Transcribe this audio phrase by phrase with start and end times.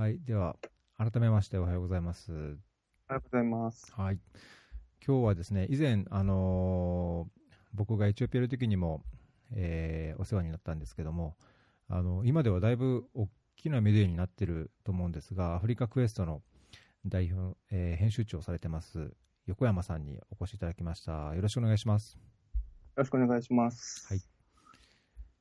[0.00, 0.18] はい。
[0.24, 0.56] では、
[0.96, 2.32] 改めましておはようございます。
[2.32, 2.54] おはよ
[3.18, 3.92] うございます。
[3.92, 4.18] はい。
[5.06, 7.40] 今日はですね、以前、あのー
[7.74, 9.04] 僕がエチオピアいる時にも、
[9.52, 11.36] えーお世話になったんですけども、
[11.86, 16.40] あの今ではだいぶ大きなメディアになってると思うんですが、アフリカクエストの
[17.04, 19.12] 代表、えー編集長をされてます、
[19.44, 21.34] 横山さんにお越しいただきました。
[21.34, 22.14] よろしくお願いします。
[22.14, 22.22] よ
[22.96, 24.06] ろしくお願いします。
[24.08, 24.22] はい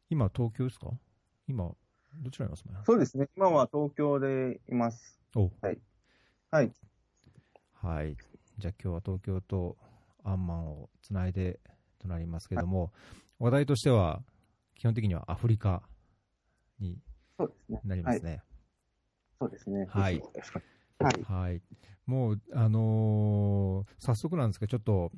[0.10, 0.92] 今、東京ですか？
[1.48, 1.72] 今、
[2.18, 3.28] どちらにいますかそうですね。
[3.36, 5.20] 今は東京でいます。
[5.36, 5.80] おはい。
[7.82, 8.18] はい。
[8.58, 9.78] じゃあ今日は東京と
[10.24, 11.60] アンマンをつないで
[12.00, 12.92] となりますけども、
[13.40, 14.22] 話題としては、
[14.76, 15.84] 基本的にはアフリカ
[16.80, 16.98] に。
[17.86, 18.42] なりますね。
[19.40, 19.86] そうですね。
[19.90, 20.22] はい
[21.00, 21.24] はい。
[21.24, 21.62] はい。
[22.06, 25.12] もう、あのー早速なんですけど、ちょっと、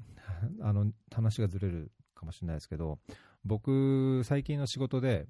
[0.62, 3.00] あの、話がずれるかもしれないですけど、
[3.44, 5.26] 僕、最近の仕事で、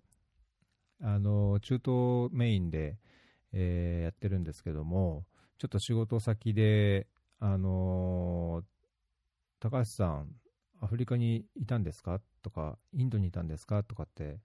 [1.01, 2.97] あの、中東メインで、
[3.53, 5.25] えーやってるんですけども、
[5.57, 7.07] ちょっと仕事先で、
[7.39, 8.65] あのー
[9.59, 10.27] 高橋さん、
[10.81, 12.19] アフリカにいたんですか？
[12.41, 13.83] とか、インドにいたんですか？
[13.83, 14.39] とかって、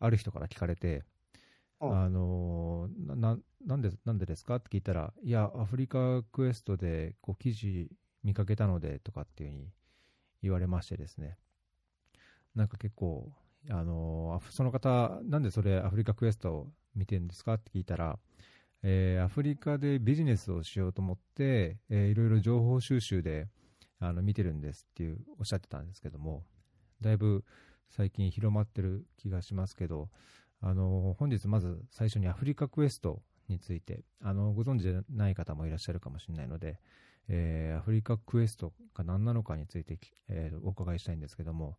[0.00, 1.04] ある人から聞かれて、
[1.80, 4.56] うんあのーなななんでなんでですか？
[4.56, 7.88] って聞いたら、いや、アフリカクエストでこう記事
[8.24, 9.68] 見かけたのでとかっていうふうに
[10.42, 11.36] 言われましてですね、
[12.54, 13.30] なんか結構、
[13.70, 18.18] あのその方、なんでそれアフリカクエストを見てるんですかって聞いたら、
[18.82, 23.48] えーアフリカでビジネスをしようと思って、えーいろいろ情報収集で
[23.98, 26.44] あの見てるんですっていうおっしゃってたんですけども、
[27.00, 27.44] だいぶ
[27.90, 30.08] 最近広まってる気がしますけど、
[30.60, 36.78] あの本日まず最初にアフリカクエストについてあのご存知でない方もいらっしゃるかもしれないので、
[37.28, 41.76] えーアフリカクエストが何なのかについて、えーお伺いしたいんですけども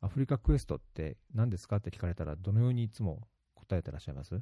[0.00, 1.76] アフリカクエストって何ですか？
[1.76, 4.40] って聞かれたらどのようにいつも答えてらっしゃいます？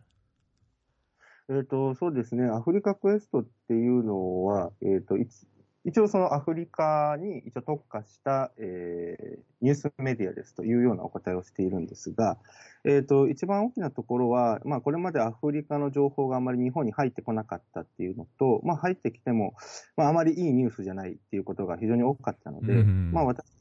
[1.48, 2.44] えっ、と、そうですね。
[2.44, 5.47] アフリカクエストっていうのは、えっ、と、いつ
[5.87, 12.37] 一応そのアフリカに一応特化した、えーニュースメディアですというようなお答えをしているんですが、
[12.84, 19.54] えっ、と、一番大きなところは、まあ、これまでアフリカの情報があまり日本に入ってこなかったっていうのと、まあ、入ってきても、
[19.97, 23.53] まあ、あまりいいニュースじゃないっていうことが非常に多かったので、うんまあ、私は、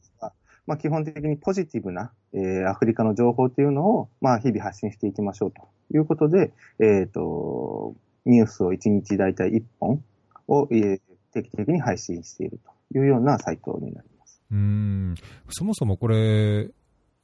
[0.66, 10.04] まあ、基本的にポジティブな、えーアフリカの情報っていうのを、まあ、日々発信していきましょうということで、えっ、と、ニュースを1日大体1本
[10.48, 11.02] を、えー
[11.34, 12.60] 定期的に配信している
[12.92, 14.42] というようなサイトになります。
[14.52, 15.16] うーん
[15.50, 16.70] そもそもこれ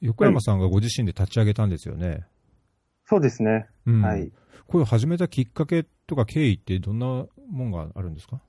[0.00, 2.24] 横山さんがご自身で立ち上げたんですよね、
[3.06, 3.66] そうですね。
[3.86, 4.32] うんはい。
[4.66, 8.40] これを始めたきっかけとか経緯ってどんなもんがあるんですか？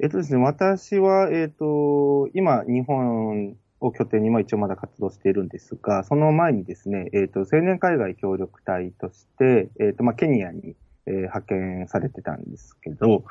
[0.00, 10.76] えっ、とですね、私は、えっ、と、今、日本を拠点に、まあ一応まだ活動しているんですが、その前にですね、えっ、と、青年海外協力隊として、えっ、と、まあケニアに、
[11.06, 13.24] えー派遣されてたんですけど、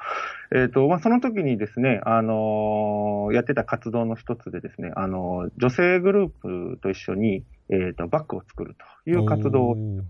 [0.54, 6.30] えっ、と、まあその時にですね、あのーやってた活動の一つでですね、あのー女性グルー
[6.74, 8.76] プと一緒に、えっ、と、バッグを作る
[9.06, 10.04] という活動をおー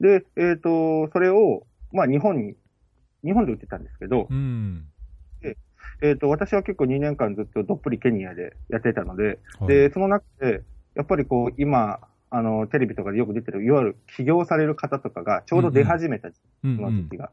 [0.00, 2.56] で、えっ、と、それを、まあ、日本に、
[3.24, 4.88] 日本で売ってたんですけど、うん。
[6.02, 9.68] えっ、と、私は結構2年間ずっとどっぷりケニアでやってたので、はい。
[9.68, 10.62] で、その中で、
[10.94, 16.40] やっぱりこう、今、あの、テレビとかでよく出てる、いわゆる起業される方とかがちょうど出始めた時
[17.10, 17.30] 期が。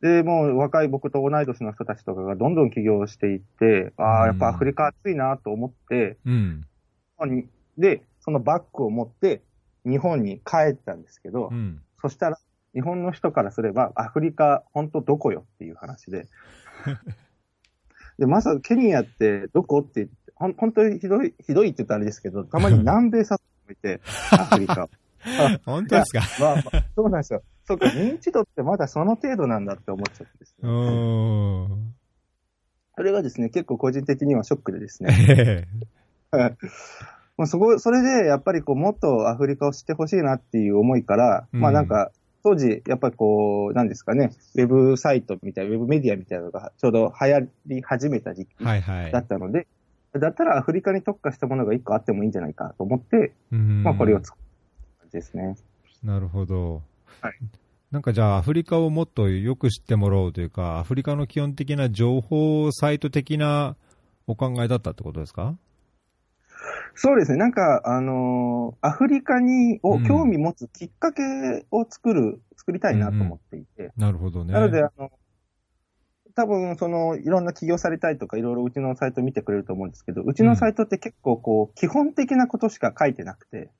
[0.00, 6.66] で、もう若い僕と同い年の人たちとかがどんどん起業していって、ああ、やっぱアフリカ暑いなと思って、うん。
[7.78, 9.42] で、そのバッグを持って
[9.86, 11.80] 日本に帰ったんですけど、うん。
[12.02, 12.38] そしたら、
[12.74, 16.26] 日本の人からすれば、アフリカ、本当どこよっていう話で。
[18.18, 24.00] で、まさかケニアってどこって、ほん本当にひどい、ひどいって言ったらあれですけど、たまに南米させていて、
[24.32, 24.88] アフリカ。
[25.64, 26.20] 本当ですか？
[26.40, 27.42] まあ、まあ、そうなんですよ。
[27.64, 31.76] そうか、認知度ってまだその程度なんだって思っちゃってですうね。
[32.96, 35.66] それがですね、結構個人的にはショックでですね。
[37.36, 42.12] もうそこ、それで、やっぱりこう、もっとアフリカを知ってほしいなっていう思いから、うんまあなんか、
[42.44, 49.66] 当時、やっぱりこう、なんですかね、ウェブサイトみたいな、ウェブメディアみたいなのがちょうど流行り始めた時期はいはいだったので、
[50.12, 54.40] だったらアフリカに特化したものが一個あってもいいんじゃないかと思って、うんまあこれを作っ
[55.00, 55.56] たですね。
[56.04, 56.82] なるほど。
[57.20, 57.34] はい
[57.90, 63.76] なんかじゃあ、アフリカをもっとよく知ってもらおうというか、アフリカの基本的な情報サイト的な
[64.26, 65.56] お考えだったってことですか？
[66.94, 67.38] そうですね。
[67.38, 71.22] なんか、あのーアフリカに、をうん興味持つきっかけ
[71.70, 73.92] を作る、作りたいなと思っていて。
[73.96, 74.52] なるほどね。
[74.52, 75.10] なので、あの、
[76.34, 83.70] 多分、その、いろんな起業されたいとか、いろいろうちのサイト見てくれると思うんですけど、うちのサイトって結構こう、基本的なことしか書いてなくて、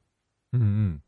[0.52, 1.02] うんうん。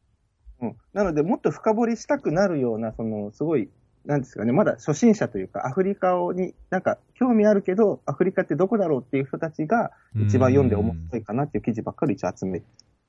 [0.61, 0.77] うん。
[0.93, 3.71] なので、もっと深掘りしたくなるような、その、すごい、
[4.07, 12.63] なんですかね、まだ初心者というか、アフリカをに、なんか、興味あるけど、アフリカってどこだろうっていう人たちが、一番読んで面白いかなっていう記事ばっかり一応集め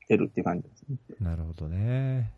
[0.07, 0.97] てるっていう感じですね。
[1.19, 2.33] なるほどね。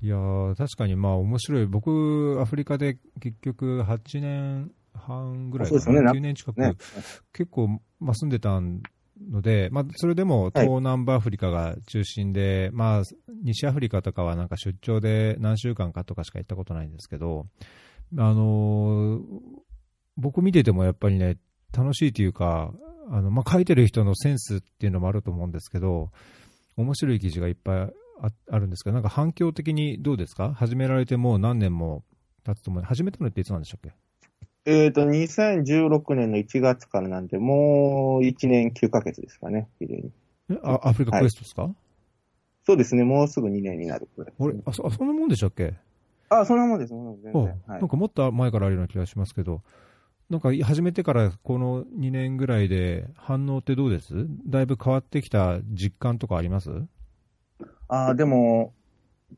[0.00, 1.66] いやー確かにまあ面白い。
[1.66, 6.76] 僕、アフリカで結局8年半ぐらいかな、そうですね9年近く、ね。
[7.32, 8.60] 結構、まあ、住んでた
[9.30, 13.02] ので、まあ、それでも東南部アフリカが中心で、まあ、
[13.42, 17.46] 西アフリカとかはなんか出張で何週間かとかしか行ったことないんですけど、
[18.16, 19.22] あのー
[20.20, 21.36] 僕見ててもやっぱりね、
[21.72, 22.72] 楽しいというか、
[23.08, 26.10] あのまあ、書いてる人のセンスっていうのもあると思うんですけど、
[26.76, 27.92] 面白い記事がいっぱいあ
[28.50, 30.52] あるんですけど、なんか反響的にどうですか？
[30.54, 32.02] 始められてもう何年も
[32.44, 32.82] 経つと思う。
[32.82, 33.92] 始めたのっていつなんでしたっけ？
[34.70, 40.12] えっ、と、2016年の1月からなんで、もう1年9ヶ月ですかね、綺麗に。
[40.50, 41.70] えあアフリカクエストですか、
[42.66, 45.74] そうですね、もうすぐ2年になるくらいね、俺あそあ、そんなもんでしたっけ？
[46.28, 47.42] あ、そんなもんです、そんなもんです全然。
[47.44, 47.56] はい。
[47.68, 49.62] あなんかもっと前からあるような気がしますけど、
[50.28, 54.26] なんか始めてからこの2年ぐらいで反応ってどうです？
[54.46, 56.70] だいぶ変わってきた実感とかあります？
[57.88, 58.74] あでも、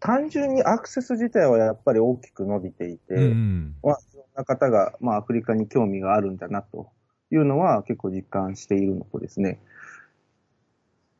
[0.00, 3.76] 単純にアクセス自体はやっぱり大きく伸びていて、うん。
[3.82, 3.98] まあ、
[4.40, 6.88] な方が、まあ、アフリカに興味があるんだなと
[7.30, 9.60] いうのは結構実感しているのとですね、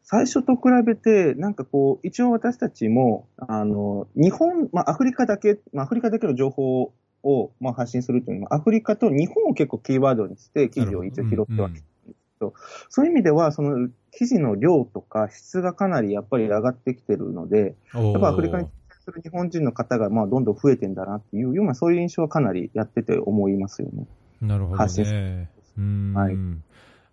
[0.03, 12.47] 最初と比べて、なんかこう、一応私たちも、あの、日本、まあ、アフリカだけ、まあ、アフリカだけの情報を、まあ、発信するというのは、アフリカと日本を結構キーワードにして、記事を一応拾ってはきてるんですけ、
[12.89, 18.69] そういう意味では、その記事の量とか質がかなりやっぱり上がってきてるので、やっぱアフリカに
[19.01, 24.07] する日本人の方がまあどんどん増えてんだなっていうような、そういう印象はかなりやってて思いますよね。
[24.41, 25.51] なるほどね。
[25.79, 26.15] うん。
[26.15, 26.35] はい。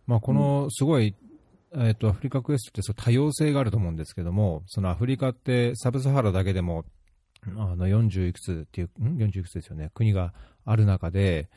[0.05, 1.15] まあ、このすごい、
[1.75, 6.85] えっとアフリカクエストってそう多様性があると思うんですけども、そのアフリカってサブサハラだけでも
[7.57, 10.33] あの40いくつっていう、ん？40いくつですよね、国が
[10.65, 11.49] ある中で、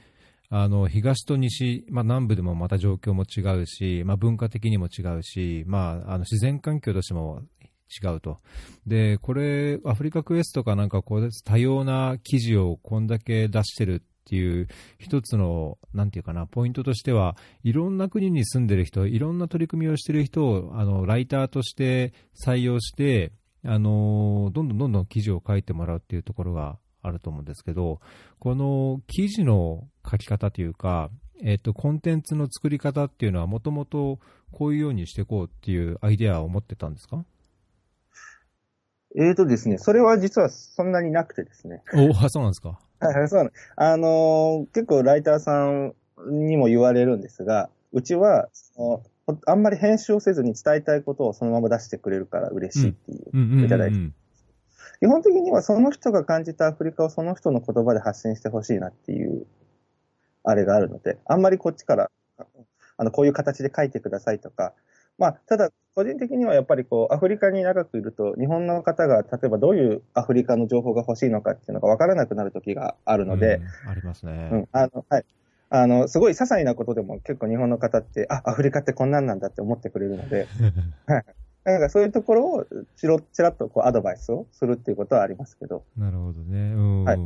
[0.52, 7.42] あの東と西、まあ、南部でもまた状況も違うし、まあ、文化的にも違うし、まあ、あの自然環境としても
[8.02, 8.38] 違うと。
[8.86, 22.12] で、これ、アフリカクエストかなんかこう多様な記事をこんだけ出してるっていう一つの、なんていうかな、ポイントとしては、いろんな国に住んでる人、いろんな取り組みをしてる人を、あの、ライターとして
[22.46, 23.32] 採用して、
[23.64, 28.00] あの、どんどんどんどん記事を書いてもらうっていうところがあると思うんですけど、
[28.38, 31.10] この記事の書き方というか、
[31.42, 34.18] えっと、コンテンツの作り方っていうのは、もともと
[34.52, 37.24] こういうようにしていこうっていうアイデアを持ってたんですか？
[39.16, 41.82] えーとですね、それは実はそんなになくてですね。
[41.94, 42.78] おあ、そうなんですか。
[43.00, 43.50] はい、そうなの。
[43.76, 45.94] あのー結構ライターさん
[46.28, 53.64] にも言われるんですが、うちは、そのほあんまり編集をせずに伝えたいことをそのまま出してくれるから嬉しいっていう。
[53.64, 53.96] いただいて
[55.00, 59.46] 基本的にはその人が感じたアフリカをその人の言葉で発信してほしいなっていう、
[60.44, 62.10] あれがあるので、あんまりこっちから、
[62.98, 64.74] あの、こういう形で書いてくださいとか、
[65.20, 74.48] まあ、ただ、個人的にはやっぱりこう、アフリカに長くいると、日本の方が、例えばどういうアフリカの情報が欲しいのかっていうのが分からなくなる時があるので、うんありますね。
[74.50, 75.24] うん、あの、はい。
[75.68, 80.48] あの、すごい些細なことでも結構日本の方って、あ、アフリカってこんなんなんだって思ってくれるので、
[81.64, 82.66] なんかそういうところを
[82.96, 86.72] ちろ、ちらっとこうアドバイスをするっていうことはありますけど、なるほどね。
[86.72, 87.04] うん。
[87.04, 87.18] はい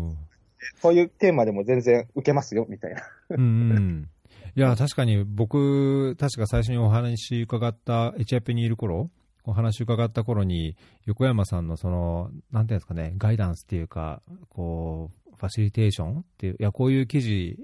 [0.81, 3.03] こういうテーマでも全然受けますよ、みたいな。
[3.31, 4.09] うんうん。
[4.57, 9.11] いや、確かに僕、確か最初にお話伺った、エチオピアにいる頃、
[9.45, 17.59] お話伺った頃に、横山さんのその、なんていうんですかね、ガイダンスっていうか、こう、ファシリテーションっていう、いや、こういう記事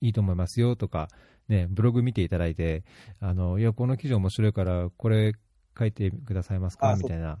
[0.00, 1.08] いいと思いますよとか、
[1.48, 2.84] ね、ブログ見ていただいて、
[3.20, 5.34] あの、いや、この記事面白いから、これ
[5.78, 6.90] 書いてくださいますか？
[6.90, 7.38] あみたいな。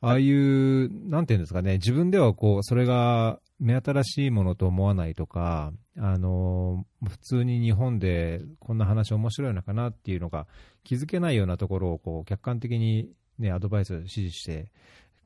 [0.00, 10.46] ああいう、なんていうんですかね、自分ではこう、それが目新しいものと思わないとか、あの、普通に日本でこんな話面白いのかなっていうのが
[10.84, 14.70] 気づけないようなところをこう客観的にね、アドバイス指示して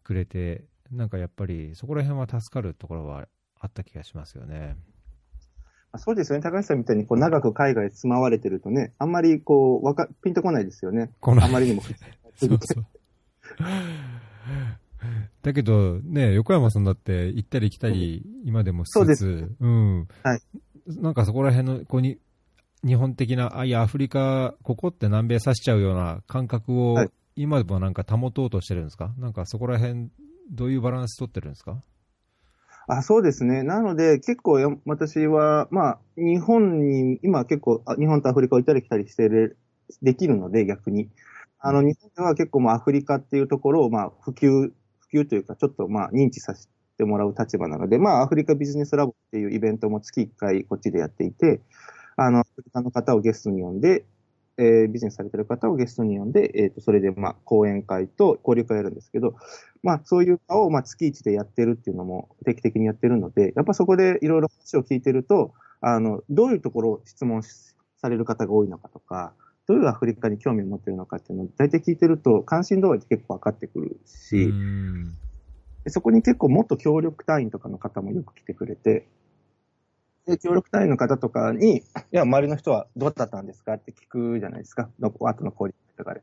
[0.02, 3.26] くれて、なんかやっぱりそこら辺は助かるところは
[3.58, 4.76] あった気がしますよね。
[5.92, 6.42] あそうですよね。
[6.42, 11.10] 高橋さんみたいにこう長く海外住まわれてるとね、あんまりこう、わか、ピンとこないですよね。
[11.20, 11.82] あんまりにも。
[12.37, 12.87] そうそう。
[15.42, 19.50] だけど、ね、横山さんだって行ったり来たり、今でもしつつ、そうです。
[19.61, 20.09] うん。
[20.23, 20.40] はい。
[20.87, 22.18] なんかそこら辺の、こうに、
[22.85, 27.11] 日本的な、あ、いや、アフリカ、ここって南米指しちゃうような感覚を、はい。
[27.37, 29.14] 今でもなんか保とうとしてるんですか？
[29.16, 30.11] なんかそこら辺、
[30.50, 31.82] どういうバランス取ってるんですか？
[32.87, 33.62] あそうですね。
[33.62, 39.59] なので、結構や私は、まあ、日本に、今結構、あ日本とアフリカを行ったり来たりしてる、
[40.02, 41.09] できるので、逆に。
[41.61, 44.73] あの、日本では結構もうアフリカっていうところを、まあ、普及、
[45.11, 51.61] 普及というか、ちょっとまあ認知させてもらう立場なので、まあアフリカビジネスラボっていうイベントも月1回こっちでやっていて、
[52.17, 54.05] あの、アフリカの方をゲストに呼んで、
[54.59, 59.35] えービジネスされてる方をゲストに呼んで、えっ、と、それでまあ講演会と交流会やるんですけど、
[59.83, 69.33] まあそういう場をまあ月1でやってるっていうのも定期的にやってるので、やっぱそこでいろいろ話を聞いてると、あの、どういうところを質問される方が多いのかとか、
[69.70, 74.52] どういうアフリカに興味を持ってるのかっていうのを大体聞いてると関心度合いって結構分かってくるし、
[75.86, 79.06] そこに結構もっと協力隊員とかの方もよく来てくれて、
[80.26, 86.22] で協力隊員の方とかに、いや、周りの人はどうだったんですかって聞くじゃないですか、の後の交流会とかで。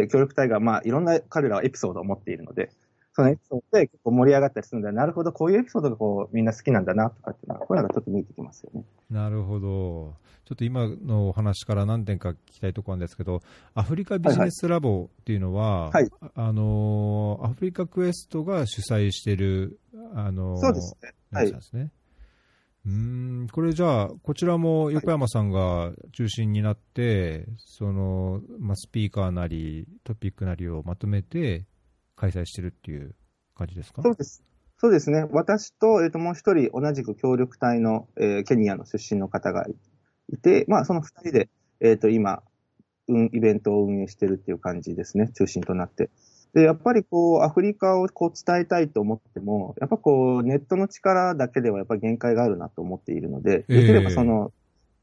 [0.00, 2.72] で、協力隊が、まあ、いろんな彼らはエピソードを持っているので、
[3.14, 8.84] そのエピソードで結構盛り上がったりするので、なるほど、こういうエピソードがこうみんな好きなんだなとかっていうのが、こういうのがちょっと見えてきますよね。
[9.10, 10.14] なるほど。
[10.44, 13.42] ちょっと今のお話から何点か聞きたいところなんですけど、
[13.74, 19.78] アフリカビジネスラボっていうのは、はいあのーアフリカクエストが主催している、
[20.14, 21.14] あのーそうですね。
[21.32, 21.90] はいですね。
[22.84, 22.92] うー
[23.44, 31.64] ん、これじゃあ、こちらも横山さんが中心になって、その、まあ、スピーカーなり、トピックなりをまとめて
[32.22, 33.16] 開催してるっていう
[33.56, 34.02] 感じですか？
[34.02, 34.44] そうです。
[34.78, 35.26] そうですね。
[35.32, 39.66] 私と、えっ、と、もう一人同じく協力隊の、えーケニアの出身の方が
[40.32, 41.48] いて、まあ、その二人で、
[41.80, 42.42] えっ、と、今、
[43.08, 45.30] うん、イベントを運営してるっていう感じですね。
[45.36, 46.10] 中心となって。
[46.54, 54.52] で、やっぱりこう、アフリカをこう伝えたいと思っても、やっぱこう、ネットの力だけではやっぱ限界があるなと思っているので、ええできればその、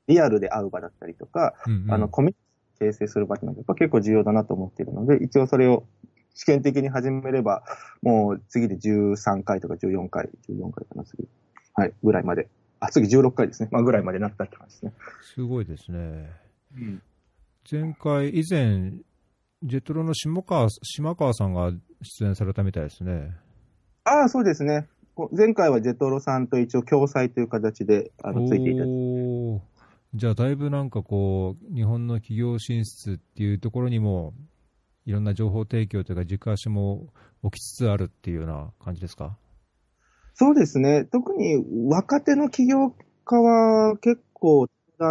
[0.07, 2.33] リアルで会う場だったりとか、うんうんあの、コミュニ
[2.79, 5.85] ティ形成する場っていうのはやっぱ結構重要だなと思っているので、一応それを
[6.39, 7.63] 試験的に始めれば、
[8.01, 11.27] もう次で13回とか14回、14回かな、次。
[11.73, 12.47] はい、ぐらいまで。
[12.79, 13.67] あ、次16回ですね。
[13.73, 14.93] まあ、ぐらいまでなったって感じですね。
[15.21, 16.31] すごいですね。
[17.69, 18.93] 前回、以前、
[19.63, 23.35] ジェトロの下川島川さんが出演されたみたいですね。
[24.05, 24.87] ああ、そうですね。
[25.15, 28.85] こ前回はジェトロさんと一応共催という形で、あの、ついていた
[30.13, 34.33] じゃあ、だいぶなんかこう、日本の企業進出っていうところにも、
[35.09, 37.07] いろんな情報提供というか、軸足も
[37.43, 39.37] 起きつつあるっていうような感じですか？
[40.35, 41.03] そうですね。
[41.05, 42.93] 特に若手の起業
[43.25, 44.67] 家は結構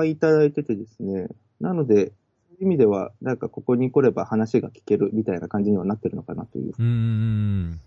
[0.06, 1.26] いただいててですね。
[1.60, 2.12] なので、そ
[2.52, 6.68] ういう意味では、なんかここに来れば話が聞けるみたいな感じにはなってるのかなという。
[6.68, 7.80] うーん。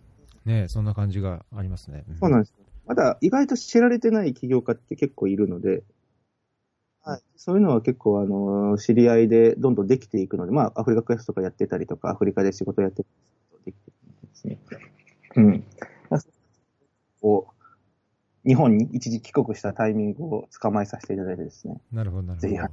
[0.44, 2.04] ねそんな感じがありますね。
[2.20, 2.54] そうなんです。
[2.86, 5.84] まだ意外と知られてない起業家って結構いるので、
[7.04, 13.10] はい、そういうのは結構、あの、知り合いでどんどんできていくので、まあ、アフリカクエストとかやってたりとか、アフリカで仕事やってた
[13.66, 14.60] りできていくんですね。
[15.36, 15.64] うん。
[17.22, 17.48] こ
[18.46, 21.80] う、日本に一時帰国したタイミングを捕まえさせていただいてですね。
[21.92, 22.64] なるほど、なるほぜひど。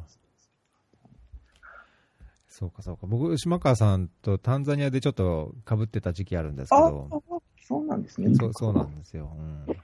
[2.48, 3.06] そうか、そうか。
[3.06, 7.08] 僕、島川さんとタンザニアでちょっと被ってた時期あるんですけあど、
[7.62, 8.34] そうなんですね。
[8.34, 9.30] そうそうなんですよ。
[9.38, 9.76] うん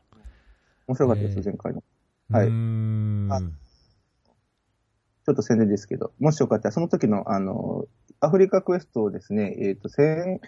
[0.87, 1.83] 面白かったです、えー前回の。
[2.31, 3.57] はいうーん。
[5.25, 7.87] あちょっと宣伝ですけど、もしよかったら、その時の、あの、
[8.21, 10.41] アフリカクエストをですね、えっ、と、先、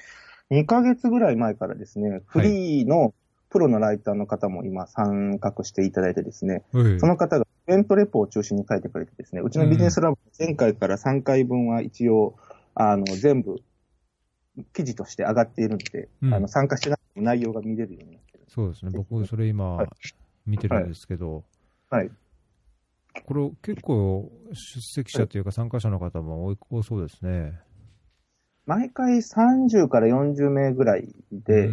[0.50, 3.14] 2ヶ月ぐらい前からですね、フリーの
[3.48, 12.36] プロのライターの方も今参画していただいてですね、はいその方がイベントレポを中心に書いてくれてですね、うちのビジネスラボ、前回から3回分は一応、
[12.74, 13.56] あの、全部、
[14.72, 18.44] 記事として上がっているので、うんあの、参加してなくても内容が見れるようになってる。
[18.48, 18.92] そうですね。
[18.94, 19.88] 僕、それ今はい、
[20.46, 21.44] 見てるんですけど、
[21.90, 22.10] はい。
[23.24, 27.58] これ結構出席者というか参加者の方も多そうですね。
[28.66, 31.70] 毎回30から40名ぐらいうで。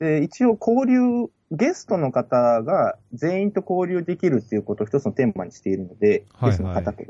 [0.00, 7.02] で、一応交流、ゲストの方が全員と交流できるっていうことを一つのテーマにしているので、はいはいゲストの方と。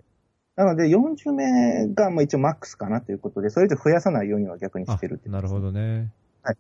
[0.57, 6.13] なので、40名がまあ一応マックスかなということで、それ以上増やさないようには逆にあしてるっていうなるほどね。
[6.43, 6.57] はい。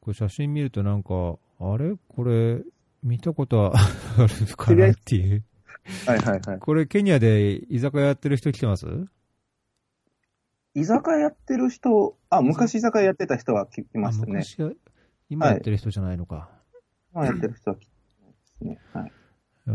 [0.00, 1.96] これ写真見るとなんか、あれ？
[2.08, 2.62] これ、
[3.02, 3.88] 見たことはあ
[4.26, 5.44] るかなっていう。
[6.06, 6.58] はいはいはい。
[6.58, 8.86] これ、ケニアで居酒屋やってる人来てます？
[10.74, 14.44] 居酒屋やってる人、あ、昔居酒屋やってた人は来てまあすね。
[15.30, 16.50] 今やってる人じゃないのか。
[17.12, 17.92] 今やってる人は来て
[18.24, 18.78] ますね。
[18.92, 19.12] はい。
[19.70, 19.72] お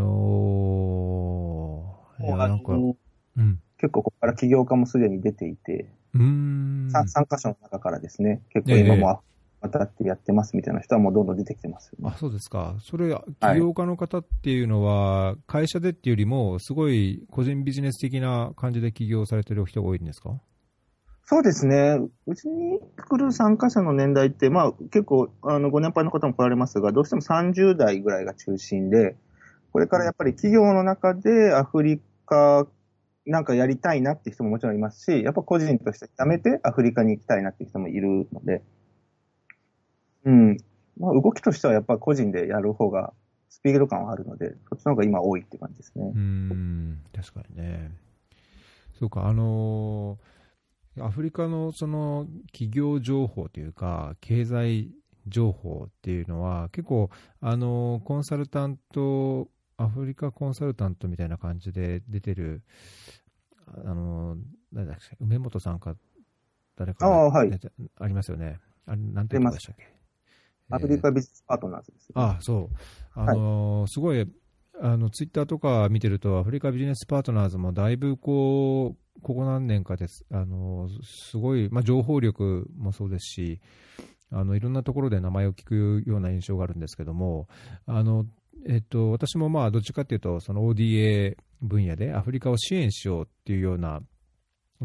[2.19, 2.25] ー。
[2.25, 2.95] いや、なんか、う
[3.41, 3.59] ん。
[3.77, 6.89] 結構ここから起業家もすでに出ていて、うーん。
[6.91, 9.21] さ参加者の中からですね、結構今も
[9.63, 12.11] 渡ってやってますみたいな人はもうどんどん出てきてますよね。
[12.13, 12.75] あ、そうですか。
[12.81, 20.39] それ、起業家の方っていうのは、会社でっていうよりも、すごい個人ビジネス的な感じで起業されてる人が多いんですか？
[21.25, 21.99] そうですね。
[22.27, 29.15] うちに来る参加者の年代って、まあ結構、あの、ご年配の方も来られますが、どうしても30代ぐらいが中心で、
[29.71, 32.67] これからやっぱり企業の中でアフリカ
[33.25, 38.61] なんかやりたいなって人ももちろんいますし、やっぱ個人として辞めてアフリカに行きたいなって人もいるので、
[40.25, 40.57] うん。
[40.97, 43.13] まあ、動きとしてはやっぱ個人でやる方が
[43.49, 46.17] スピード感はあるので、そっちの方が今多いって感じですねう。
[46.17, 47.91] ん、確かにね。
[48.99, 50.33] そうか、あのー
[51.01, 54.91] アフリカのその企業情報というか、経済
[55.27, 57.09] 情報っていうのは、結構、
[57.41, 62.61] あのーコンサルタント、アフリカコンサルタントみたいな感じで出てる、
[63.65, 64.39] あのー
[64.71, 65.95] 誰だっけ、梅本さんか、
[66.75, 67.51] 誰かああはい
[67.99, 68.59] ありますよね。
[68.85, 69.92] あれ、なんていうでしたっけ？
[70.69, 72.13] アフリカビジネスパートナーズです、ね。
[72.15, 72.75] あそう、
[73.13, 74.27] あのーすごい、
[74.81, 83.59] あのツイッターとか見てると、アフリカビジネスパートナーズもだいぶこう、ここ何年かです、あのーすごい、まあ、情報力もそうですし、
[84.31, 87.47] あのいろんなところで名前を聞くような印象があるんですけども、
[87.85, 88.25] あの
[88.65, 94.01] えっと、私もまあどっちかというと、その ODA 分野でアフリカを支援しようっていうような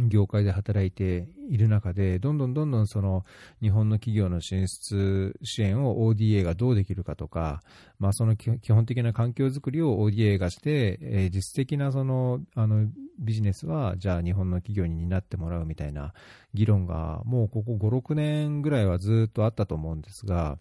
[0.09, 3.25] 業界で働いている中で、どんどんどんどんその
[3.61, 7.63] 日本の企業の進出支援を ODA がどうできるかとか、
[7.99, 12.87] まあ、その基本的な環境づくりを ODA がして、え実質的なそのあの
[13.19, 16.13] ビジネスは、じゃあ日本の企業に担ってもらうみたいな
[16.55, 20.59] 議論が、もうここ5、6年ぐらいはずっとあったと思うんですが、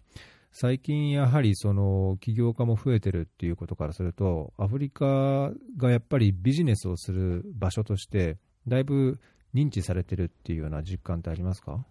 [0.50, 9.18] 最近やはりその起業家も増えてるっていうことからすると、アフリカがやっぱりビジネスをする場所として、だいぶ
[9.54, 11.84] 認知されてるっていうような実感ってありますか？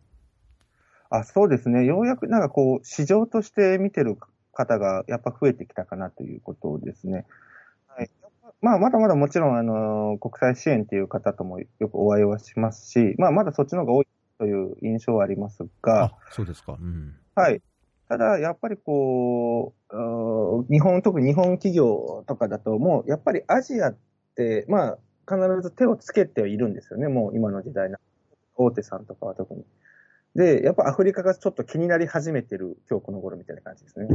[1.10, 1.86] あ、そうですね。
[1.86, 4.17] ようやくなんかこう、市場として見てる
[4.53, 7.25] 方がやっぱ増えてきたかなということですね。
[7.88, 8.10] はい。
[8.62, 14.07] まあ、まだまだもちろん、あの、国際支援っていう方ともよくお会いはしますし、まあ、まだそっちの方が多い
[14.39, 16.74] という印象はありますが、あそうですか。
[16.74, 17.15] うん。
[17.36, 17.62] はい。
[18.10, 23.98] ただ、やっぱりこう、日本、特に日本企業とかだと、もうやっぱりアジアっ
[24.36, 28.00] て、まあ、必ず手をつけてはいるんですよね、もう今の時代な。
[28.57, 29.63] 大手さんとかは特に。
[30.36, 34.07] で、やっぱアフリカがちょっと気になり始めてる今日この頃みたいな感じですね。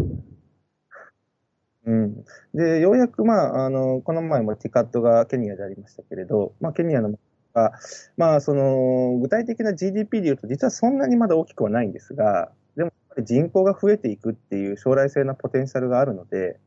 [1.85, 2.25] うん。
[2.55, 7.19] で、ようやく、まあ、あの、この前もティカットがケニアでありましたけれど、まあ、ケニアの
[7.55, 7.73] が、
[8.17, 16.61] まあ、その、具体的な GDP で言うと、実はそんなにまだ大きくはないんですが、でも、人口が増えていくっていう将来性のポテンシャルがあるので、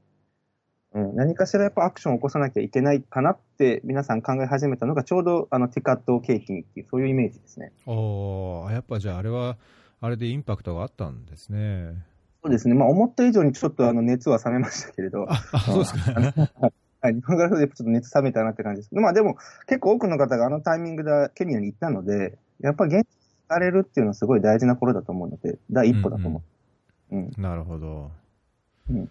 [0.95, 7.73] うん、何かしらやっぱアクションを起こさなきゃいけないかなって皆さん考え始めたのが、ちょうどあのティカット契機っていう、そういうイメージですね。
[7.86, 9.58] おーやっぱじゃあ、あれは、
[9.99, 11.95] あれでインパクトがあったんですね。
[12.41, 12.75] そうですね。
[12.75, 15.99] まあ、思った以上にちょっとあの熱は冷めましたけれど、あ、あそうですか。
[17.01, 19.36] はい、日本からちょっと熱冷めたなって感じですけど、まあでも
[19.67, 26.41] 結構多くの方があのタイミングでケニアに行ったので、やっぱ現地に行かれるっていうのはすごい大事な頃だと思うので、第一歩だと思
[27.12, 27.15] う。
[27.17, 28.12] うん、なるほど。
[28.89, 29.10] うん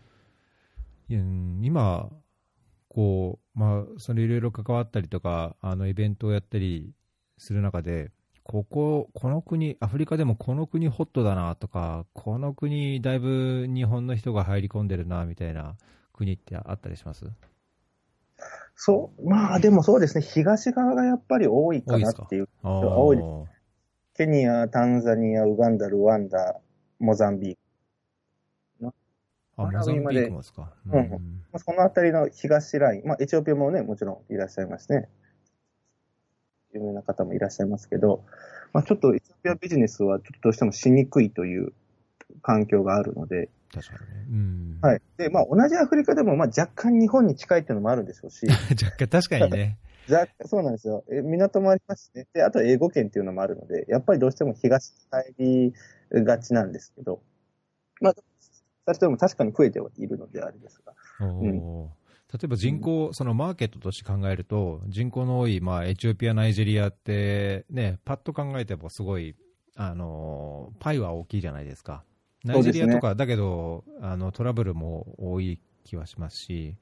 [1.09, 2.11] 今、
[2.89, 6.93] こう、まあ、それいろいろ関わったりとか、あの、イベントをやったり
[7.39, 8.11] する中で、
[8.43, 15.77] ここ、この国、アフリカでもこの国ホットだなとか、この国だいぶ日本の人が入り込んでるな、みたいな
[16.13, 17.25] 国ってあったりします？
[18.77, 22.49] そう、まあでもそうですね、東側がやっぱり多いかなっていう。
[22.63, 23.47] あ多いでー
[24.15, 26.61] ケニア、タンザニア、ウガンダ、ルワンダ、
[26.99, 27.61] モザンビーク。
[29.57, 30.73] あ、モザンビークもですか。
[30.87, 31.19] うんま
[31.55, 35.09] あそのあたりの東ライン、まあエチオピアもね、もちろんいらっしゃいますね。
[36.73, 38.25] 有名な方もいらっしゃいますけど、
[38.73, 41.73] まあちょっとエチオピアビジネスはちょっとどうしてもしにくいという
[42.43, 44.27] 環境があるので、確かにね。
[44.31, 44.79] うん。
[44.83, 45.03] はい。
[45.17, 48.47] で、まあ同じアフリカでも、まあ若干日本に近いっていうのもあるんでしょうし、
[48.83, 49.79] 若干、確かにね。
[50.11, 51.05] 若干そうなんですよ。
[51.11, 52.27] え港もありますしね。
[52.33, 55.73] で、あと英語圏っていうのもあるので、やっぱりどうしても東に入
[56.13, 57.23] りがちなんですけど、
[58.01, 58.15] まあ、
[58.87, 60.93] 二人とも確かに増えてはいるのであれですが。
[62.33, 69.37] 例えば人口、そのマーケットとして考えると、人口の多い、まあ、エチオピア、ナイジェリアって、ね、パッと考えてもすごい、
[69.77, 72.03] あのーパイは大きいじゃないですか。
[72.45, 76.77] ナイジェリアとか、だけどあの、トラブルも多い気はしますし、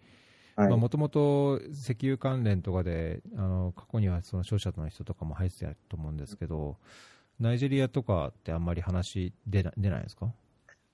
[0.56, 0.76] はい。
[0.76, 6.78] もともと石油関連とかで、あの過去にはその商社の人とかも入ってたと思うんですけど、
[7.40, 10.32] ナイジェリアとかってあんまり話出な出ないですか？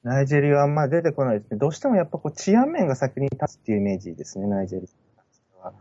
[0.03, 1.59] ナイジェリアはあんま出てこないですね。
[1.59, 4.87] どうしてもやっぱこう治安面が先に立つっていうイメージですね、ナイジェリ
[5.61, 5.75] アは。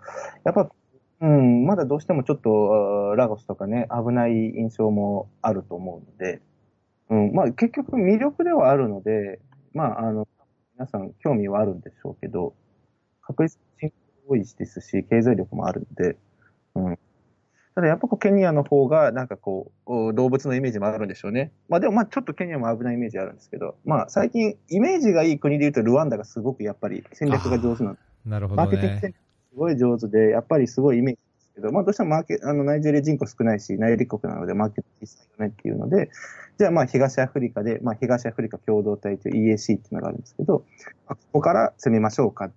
[0.43, 0.69] やっぱ、
[1.21, 6.41] うん、まだどうしてもちょっと、ラゴスとかね、危ない印象もあると思うので、
[7.09, 9.39] うん、まあ結局魅力ではあるので、
[9.73, 10.27] まああの、
[10.75, 12.53] 皆さん興味はあるんでしょうけど、
[13.21, 13.93] 確実に
[14.27, 16.17] 多いですし、経済力もあるので、
[16.75, 16.99] うん。
[17.77, 21.51] ただやっぱこうケニアの方がなんかこう、お動物のイメージもあるんでしょうね。
[21.69, 27.97] まあでもまあちょっとケニアも危ないイメージあるんですけど、まあ最近イメージがいい国で言うとルワンダがすごくやっぱり戦略が上手なの。
[28.25, 29.15] なるほどマーケティング戦ね。
[29.15, 29.15] 略
[29.51, 36.09] すごい上手で、やっぱりすごいイメージですけど、まあどうしてもマーケあのナイジェリア人口少ないし、内陸国なのでマーケット小さいよねっていうので、
[36.57, 40.65] じゃあまあ東アフリカで、まあ東アフリカ共同体という EAC っていうのがあるんですけど、
[41.05, 42.49] ここから攻めましょうか、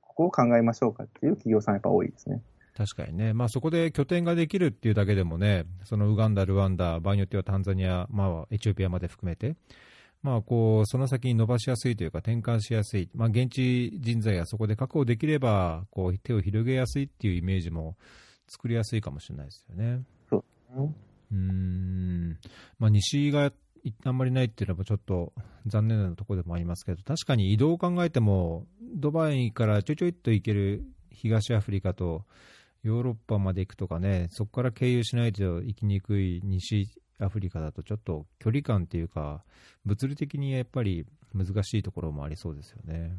[0.00, 2.40] ここを考えましょうかっていう企業さんやっぱ多いですね。
[2.76, 9.56] 確かにね、まあ、そこで拠点ができるっていうだけでもね、そのウガンダ、ルワンダ、場合によってはタンザニア、まあ、エチオピアまで含めて、
[10.22, 17.96] まあ、こうその先に伸ばしやすいというか、転換しやすい、まあ、現地人材がそこで確保できればこう、手を広げやすいっていうイメージも
[18.48, 20.02] 作りやすいかもしれないですよね。
[20.28, 20.44] そう
[21.32, 22.38] うん。
[22.78, 23.52] まあ、西が
[24.04, 25.32] あんまりないっていうのはちょっと
[25.66, 32.24] 残念なところでもありますけど、確かに移動を考えても、ドバイからちょいちょいっと行ける東アフリカと、
[32.82, 36.88] ヨーロッパまで行くとかね、そこから経由しないと行きにくい西
[37.18, 39.44] アフリカだと、ちょっと距離感っていうか、
[39.84, 43.12] 物理的にやっぱり難しいところもありそうですよね。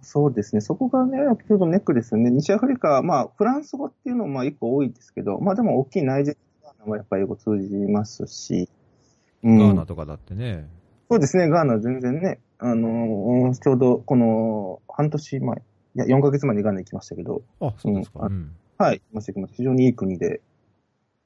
[0.00, 6.40] そうですね、そこがね、ちょうどネックですよね、西アフリカ、まあ、フランス語っていうのもまあ一個多いですけど、まあでも大きいナイジェリ
[6.84, 8.68] アもやっぱり英語通じますし、
[9.42, 10.68] うん、ガーナとかだってね。
[11.10, 15.60] そうですね、ガーナ全然ね、あのー、ちょうどこの半年前、い
[15.94, 18.20] や、4ヶ月前にガーナ行きましたけど、あ、そうですか。
[18.26, 19.56] うんはい、ましてきました。
[19.56, 20.40] 非常にいい国で、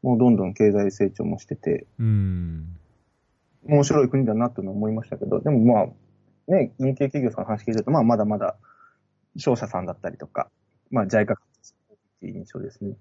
[0.03, 2.77] もうどんどん経済成長もしてて、うん。
[3.65, 5.87] 面白い国だなと思いましたけど、でもまあ、
[6.51, 8.57] ね、日系企業さんの話聞いてると、まあまだまだ
[9.37, 10.51] 商社さんだったりとか、
[10.91, 11.37] まあ JICA っ
[12.21, 12.97] ていう印象ですね。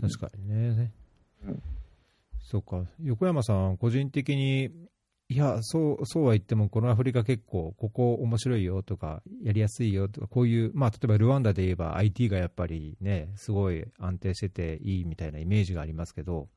[0.00, 0.92] 確かにね。
[1.46, 1.62] うん、
[2.42, 2.84] そうか。
[3.02, 4.70] 横山さん、個人的に
[5.30, 16.48] いや、そう、そうは言っても、このアフリカ結構、ここ面白いよとか、やりやすいよとか、こういう、まあ、例えばルワンダで言えば IT がやっぱりね、すごい安定してていいみたいなイメージがありますけど、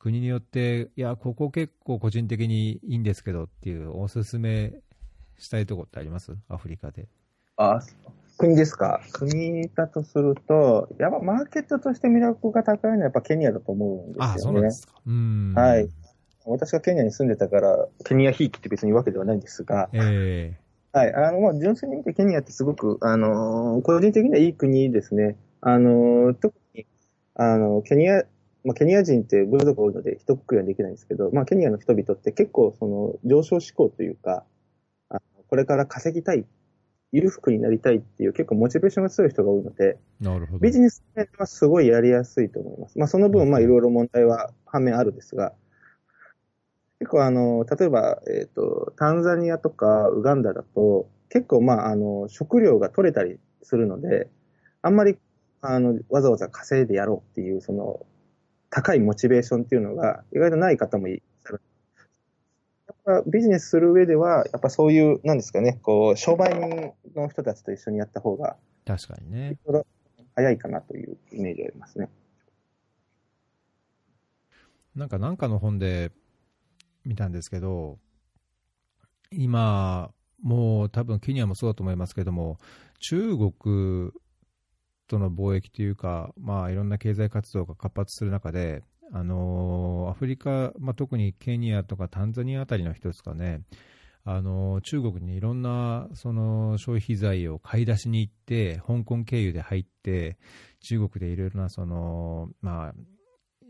[0.00, 4.72] 国によって、いや、ここ結構個人的にいいんですけどっていう、おすすめ
[5.38, 6.36] したいところってあります？
[6.48, 7.06] アフリカで。
[7.58, 7.80] あ、
[8.38, 9.00] 国ですか？
[9.12, 14.34] 国だとすると、やっぱマーケットとして魅力が高いのはやっぱケニアだと思うんですよね。
[14.34, 14.94] あ、そうなんですか。
[15.06, 15.54] うん。
[15.54, 15.88] はい。
[16.46, 25.36] 私がケニアに住んでたから、ケニアひいきって別にわけではないんですが、えー、はい、あの、まあ、純粋に見てケニアってすごく、あの、個人的にはいい国ですね。
[25.60, 26.86] あの、特に、
[27.34, 28.24] あの、ケニア、
[28.64, 34.44] まあ、ケニア人って部族が多いので、一括りはできないんですけど、まあ、ケニアの人々って結構、その、上昇志向というか、
[35.10, 36.44] あのこれから稼ぎたい、
[37.12, 42.98] 裕福になりたいっていう結構モチベーションが強い人が多いので、なるほどビジネス面はすごいやりやすいと思います。
[42.98, 45.52] まあ、その分、まあ、いろいろ問題は反面あるんですが、
[47.00, 54.28] 結構あの、例えば、えっ、ー、と、タンザニアとかウガンダだと、結構まあ、あの、食料が取れたりするので、
[54.82, 55.16] あんまり、
[55.62, 58.04] あの、わざわざ稼いでやろうっていう、その、
[58.68, 61.62] 高いモチベーションっていうのが、意外とない方もいらっしゃる。
[62.86, 69.58] やっぱビジネスする上では、やっぱそういう、なんですかね、こう、商売人の人たちと一緒にやった方が、確かにね。
[70.34, 72.10] 早いかなというイメージがありますね。
[74.94, 76.10] なんか、なんかの本で、
[77.04, 77.98] 見たんですけど、
[79.32, 80.10] 今、
[80.42, 82.58] もう多分ケニアもそうだと思いますけども、
[82.98, 84.12] 中国
[85.06, 88.82] との貿易というか、まあ、いろんな経済活動が活発する中で、
[89.12, 93.62] あのアフリカ、まあ、特にケニアとかタンザニアあたりの人ですかね、
[94.24, 100.38] あの中国にいろんなその消費財を買い出しに行って、香港経由で入って、
[100.80, 102.94] 中国でいろいろなその、まあ、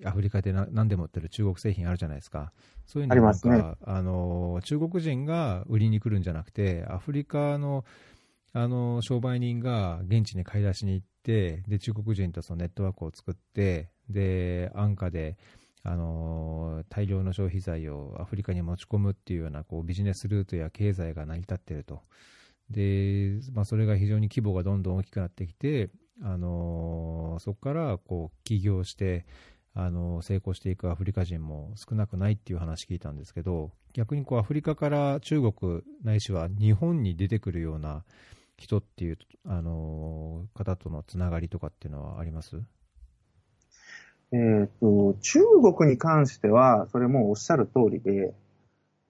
[0.05, 2.53] アフリカで何でも売ってる中国製品あるじゃないですか、
[2.87, 7.85] そういうのなんか、ね、あの中国人が売りに来るんじゃなくて、アフリカの
[8.53, 15.37] あの商売人が現地に買い出しに行って、で中国人とそのネットワークを作って、で安価で
[15.83, 22.03] あの大量の消費財をアフリカに持ち込むっていうようなこうビジネスルートや経済が成り立っていると。
[22.71, 25.91] でまあ、それが非常に規模がどんどん大きくなってきて、
[26.23, 29.27] あのそこからこう起業して、
[29.74, 38.04] あの成功していくアフリカ人も少なくないっていう話聞いたんですけど逆にこうアフリカから中国ないしは日本に出てくるような
[38.56, 42.61] 人っていうあの方とのつながりとかっていうのはあります？
[44.33, 45.40] えっ、と、中
[45.76, 48.33] 国に関しては、それもおっしゃる通りで、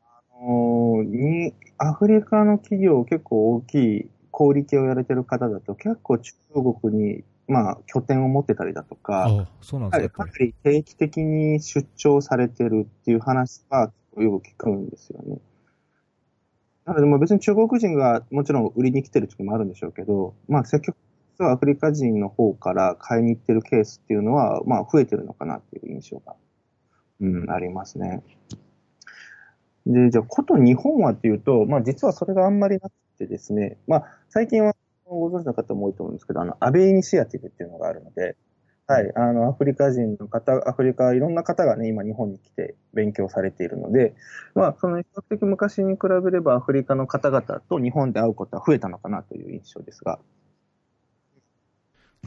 [0.02, 6.32] あのに、アフリカの企業結構大きい小売系をやれてる方だと結構中
[6.80, 15.38] 国にまあ、拠点を持ってたりだとか、そうなんですかなり定期的に出張されてるっていう話はよく聞くんですよね。
[16.84, 20.96] なので、別に中国人がもちろん売りに来てる時もあるんでしょうけど、まあ、積極
[21.36, 26.36] 的にアフリカ人の方から買いに行ってるケースっていうのは、まあ、増えてるのかなっていう印象が、
[27.20, 28.22] うん、ありますね。
[29.86, 34.76] で、じゃあ、こと日本はっていうと、まあ、実はそれがあんまりなくてですね、まあ、最近は
[35.18, 38.36] ご存知の方も多いと思うんですけど、あの、安倍イニシアティブっていうのがあるので、
[38.86, 44.14] はい、あの、アフリカ人の方、アフリカ、いろんな方がね、今日本に来て勉強されているので、
[44.56, 50.18] まあ、その比較的昔に比べればアフリカの方々と日本で会うことは増えたのかなという印象ですが。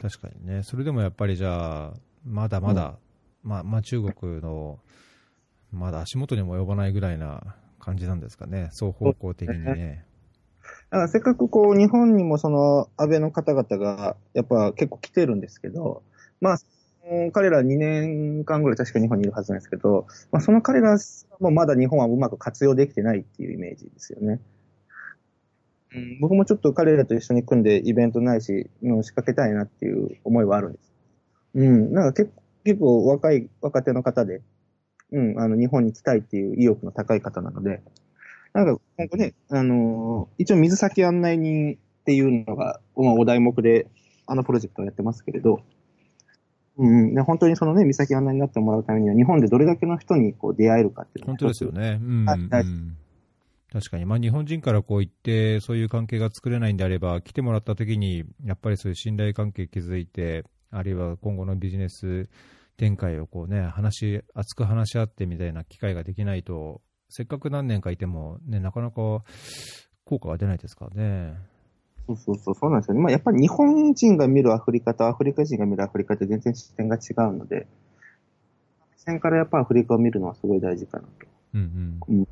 [0.00, 0.62] 確かにね。
[0.62, 1.92] それでもやっぱりじゃあ、
[2.24, 2.96] まだまだ、
[3.42, 4.78] まあ、まあ中国の、
[5.70, 8.70] まだ足元にも及ばないぐらいな感じなんですかね。
[8.72, 10.06] 双方向的にね。
[10.94, 16.04] だからせっかくこう、日本にもその安倍の方々が、やっぱ結構来てるんですけど、
[16.40, 16.58] まあ、
[17.32, 20.96] 彼ら2年間ぐらい確か日本にいるはずなんですけど、まあ、その彼ら
[21.40, 24.40] もまだ日本はうまく活用できてないっていうイメージですよね。
[25.96, 30.92] うん、僕もちょっと彼らと一緒に組んでイベントないし、う仕掛けたいなっていう思いはあるんです。
[31.56, 34.42] うん、なんか結構結構若い、若手の方で、
[35.10, 37.82] うん、あの、日本に来たいっていう意欲の高い方なので、
[38.54, 43.88] なんか今後ね、あのー一応水先案内人っていうのが、まあ、お題目で、
[44.26, 45.60] あのプロジェクトをやってますけれど、
[46.78, 52.00] うんうん、で本当にそのね、岬案内になってもらうためには、日本でどれだけの人にこう出会えるかっていう本当ですよね。
[52.00, 52.96] うん、うん
[53.72, 62.28] 確かに、まあ、日本人からこう言って、そういう関係が作れないんであれば、来てもらった時に、やっぱりそういう信頼関係築いて、あるいは今後のビジネス
[62.76, 69.24] 展開をこうね、話、熱く話し合ってみたいな機会ができないと、せっかく何年かいても、ね、なかなか
[70.04, 71.36] 効果が出ないですからね。
[72.06, 73.00] そうそうそう、そうなんですよね。
[73.00, 77.66] まあ、やっぱり日本人が見るアフリカとアフリカ人が見るアフリカって全然視点が違うので、
[78.92, 81.26] 目線からやっぱアフリカを見るのはすごい大事かなと。
[81.54, 81.64] うんう
[82.08, 82.28] うんん。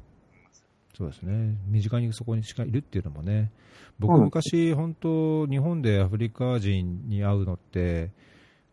[0.95, 1.57] そうですね。
[1.69, 3.51] 身近にそこにしかいるっていうのもね。
[3.99, 8.11] 僕昔、本当、日本でアフリカ人に会うのって、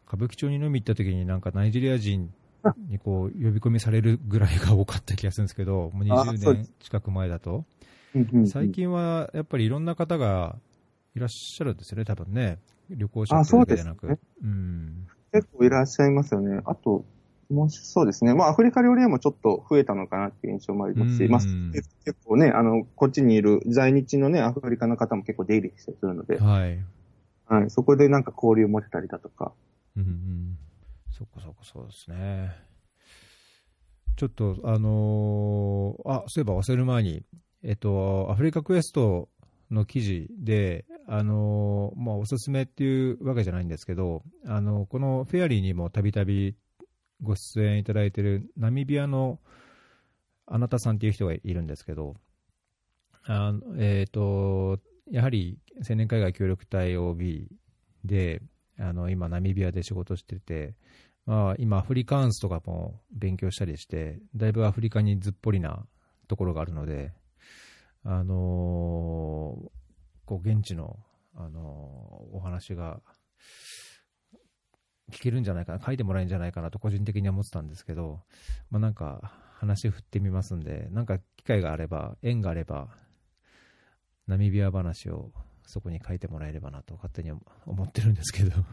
[0.08, 2.34] 歌舞伎町に飲み行った時になんかナイジェリア人
[2.90, 7.66] にこう呼び込みされるぐらいが多かった気がするんですけど、もうあそう20年近く前だと。
[8.48, 10.58] 最近はやっぱりいろんな方が
[11.16, 12.58] いらっしゃるんですよね、多分ね。
[12.90, 14.08] 旅行者だけじゃなく。
[14.08, 15.08] そうん。
[15.32, 16.62] 結構いらっしゃいますよね。
[16.66, 17.06] あと、
[17.50, 18.34] もしそうですね。
[18.34, 21.90] まあ、アフリカ料理屋もちょっと増えたのかなっていう印象もありますし、うんまあ、結
[22.26, 26.80] 構ね、あの、こっちにいる在日のね、アフリカの方も結構出入りしたりするので、はい。
[27.48, 29.52] はい、そこでなんか交流持てたりだとか。
[29.98, 30.58] うんうん、
[31.20, 32.56] そっかそっか、そうですね。
[34.16, 37.24] ちょっと、あのーあ、そういえば忘れる前に、
[37.62, 39.28] えっと、アフリカクエスト
[39.70, 46.56] の記事で、あのーまあ、おすすめっていうわけじゃないんですけど、あのこのフェアリーにもたびたび
[47.22, 49.40] ご出演いただいているナミビアの
[50.48, 52.16] あなたさんっていう人がいるんですけど、
[53.26, 54.80] あえっ、と、
[55.12, 57.50] やはり青年海外協力隊 OB
[58.06, 58.42] で、
[58.80, 60.76] あの今、ナミビアで仕事してて、
[61.30, 65.86] まあ、今、アフリカンスとかも勉強したりして、だいぶアフリカにずっぽりな
[66.28, 67.14] ところがあるので、
[68.04, 69.70] あのー
[70.26, 70.98] こう現地の、
[71.36, 73.00] あのーお話が
[75.12, 78.22] 聞けるんじゃないかな、書いてもらえるんじゃないかなと個人的には思ってたんですけど、
[78.72, 82.88] まあ、なんか話振ってみますんで、なんか機会があれば、縁があれば、
[84.26, 85.32] ナミビア話を
[85.68, 87.32] そこに書いてもらえればなと勝手に
[87.68, 88.66] 思ってるんですけど。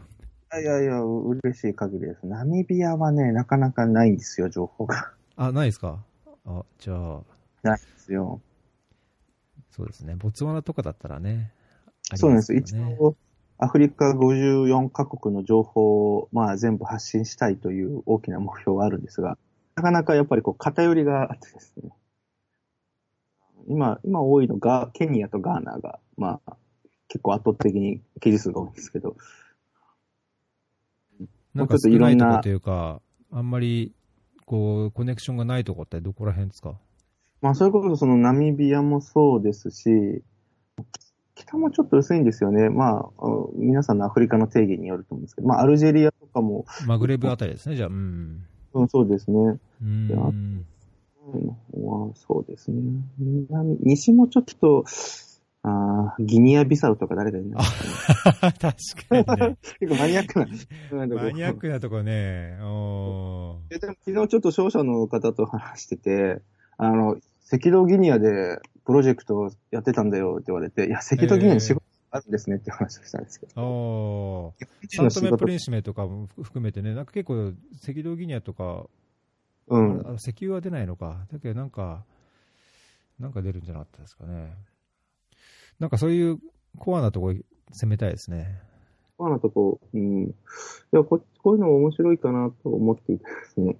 [0.53, 2.25] いやいや、嬉しい限りです。
[2.25, 5.11] ナミビアはね、なかなかないんですよ、情報が。
[5.35, 5.99] あ、ないですか？
[6.45, 7.21] あ、じゃあ、
[7.63, 8.39] ないですよ。
[9.71, 10.15] そうですね。
[10.15, 11.51] ボツワナとかだったらね。
[12.09, 12.53] ありそうなんです。
[12.53, 13.15] よ一応、
[13.57, 19.37] アフリカ54カ国の情報を、まあ、全部発信したいという大きな目標はあるんですが、
[19.75, 21.91] なかなかやっぱりこう偏りがあってですね。
[23.67, 26.55] 今、今多いのが、ケニアとガーナが、まあ、
[27.09, 29.17] 結構圧倒的に記事数が多いんですけど、
[31.57, 33.93] なんか少なないとこというか、あんまり、
[34.45, 36.75] こう、コネクションがないとこってどこら辺ですか？
[37.41, 40.23] まあ、それこそそのナミビアもそうですし、
[41.35, 42.69] 北もちょっと薄いんですよね。
[42.69, 43.23] まあ、
[43.55, 47.89] 皆さんのアフリカの定義によると思うんですけど、まあ、アルジェリアとかも、マグレブあたりですね、じゃあ。
[47.89, 48.43] うん。
[48.73, 49.59] うんそうですね。
[49.81, 50.07] うん。
[50.07, 52.81] の方はそうですね。
[53.19, 54.85] 南西もちょっと、
[55.67, 58.59] あーギニア・ビサウとか誰だろう確
[59.25, 59.57] かにね。
[59.79, 60.47] 結構マニアックな。
[60.91, 62.57] マニアックなとこね。
[62.61, 66.41] おーえでも昨日ちょっと商社の方と話してて、
[66.77, 67.17] あの、
[67.51, 73.61] 赤道ギニアでプロジェクトやってたんだよって言われて、いや、赤道ギニアに仕事あるんですねって話をしたんですけど。
[73.61, 74.53] お
[74.89, 77.53] サントメ・プリンシメとかも含めてね、なんか結構、
[77.83, 78.85] 赤道ギニアとか、
[79.69, 80.07] うん。
[80.07, 81.25] あ石油は出ないのか。
[81.29, 82.05] だけどなんか、
[83.19, 84.53] なんか出るんじゃなかったですかね。
[85.79, 86.39] なんかそういう
[86.77, 87.33] コアなとこ
[87.71, 88.59] 攻めたいですね。
[89.17, 90.23] コアなとこ、うん。
[90.25, 90.33] い
[90.91, 93.75] やこ、こういうのも面白いかなと思っていてですね。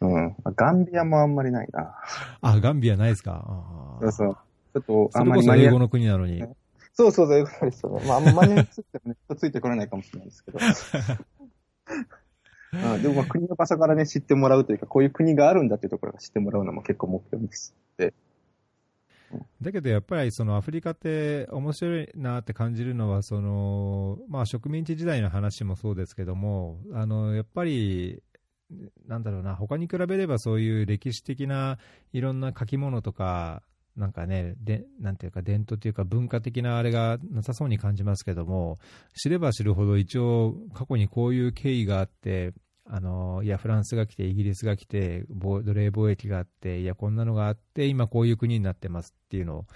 [0.00, 0.34] うん。
[0.56, 1.94] ガンビアもあんまりないな。
[2.40, 3.44] あ、ガンビアないですか？
[3.46, 4.36] あーそうそう。
[4.74, 6.44] ちょっと、あそんまりマニアれこそ英語の国なのに。
[6.94, 7.86] そうそうそう、いうことです。
[7.86, 10.58] まあ、あんまマニアックすぎてもね、ついてこれないかもしれないですけど。
[12.74, 17.74] あ でもまあ国の場所からね、知ってもらうというか、こういう国があるんだっていうところが知ってもらうのも結構目標です。
[17.98, 18.14] で
[19.60, 28.22] だけどやっぱりそのアフリカって面白いなって感じるのはその、まあ、植民地時代の話もそうですけどもあのやっぱり
[29.06, 31.78] なんだろうな他に比べればそういう歴史的な
[32.12, 33.62] いろんな書き物とか
[33.96, 38.78] なんかねでなんていうか伝統というか文化的なあれがなさそうに感じますけども
[39.14, 49.66] 知れば知るほど一応過去にこういう経緯があってあのいや、フランスが来て、イギリスが来て、奴隷貿易があって、いや、こんなのがあって、今こういう国になってますっていうのを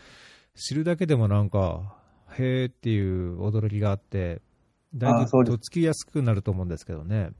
[0.55, 1.97] 知るだけでもなんか、
[2.39, 4.43] へーっていう驚きがあって、
[4.95, 7.31] だいぶとっつきやすくなると思うんですけどね。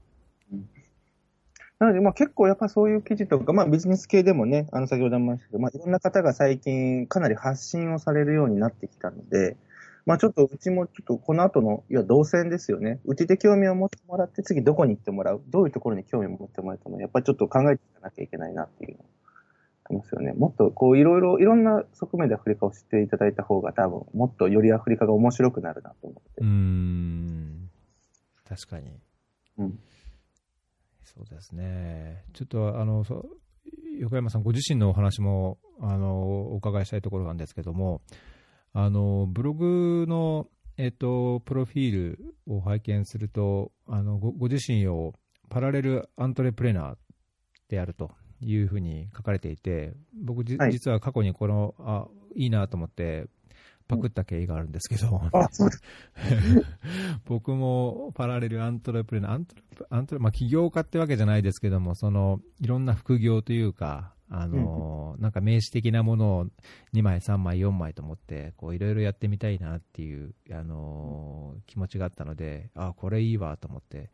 [1.79, 9.57] なので、まあ結構やっぱそういう記事とか、まあビジネス系でもね、あの先ほども言いましたけど、まあいろんな方が最近かなり発信をされるようになってきたので、
[10.07, 13.01] まあちょっとうちもちょっとこの後の、いや、動線ですよね。
[13.03, 19.03] うちで興味を持ってもらって、次どこに行ってもらうどういうところに興味を持ってもらうかも、やっぱりちょっと考えていかなきゃいけないなっていうの
[19.83, 20.31] ありますよね。
[20.31, 26.41] もっとこういろいろ、いろんな側面でアフリカを知っていただいた方が多分、もっとよりアフリカが面白くなるなと思って。
[26.41, 27.69] うん。
[28.47, 29.01] 確かに。
[29.57, 29.79] うん。
[31.03, 32.23] そうですね。
[32.31, 33.03] ちょっとあの、
[33.99, 37.99] 横山さんご自身のお話も、あの、お伺いしたいところなんですけども、
[38.79, 40.45] あのブログの、
[40.77, 45.15] えっと、プロフィールを拝見するとあのご、ご自身を
[45.49, 46.95] パラレルアントレプレナー
[47.69, 53.25] であるというふうに書かれていて、僕、はい、実は過去にこの、あいいなと思って、
[53.87, 55.23] パクった経緯があるんですけど、
[57.25, 66.45] 僕もパラレルアントレプレナー、アントレアントレまあ、起業家ってわけじゃないですけども、そのいろんな副業というか、あのー、なんか名刺的なものを
[66.93, 74.11] 2枚、3枚、4枚と思って、こういろいろやってみたいなっていう、あのー、気持ちがあったので、あこれいいわと思って、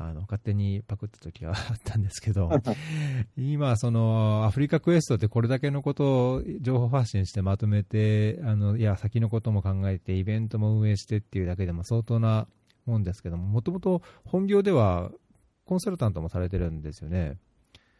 [0.00, 2.50] あの勝手にパクった時があったんですけど、
[3.36, 12.46] 今、そのアフリカクエストってこれだけのことを情報発信してまとめて、あのいや先のことも考えて、イベントも運営してっていうだけでも相当な
[12.86, 15.10] もんですけども、もともと本業では
[15.64, 17.36] コンサルタントもされてるんですよね。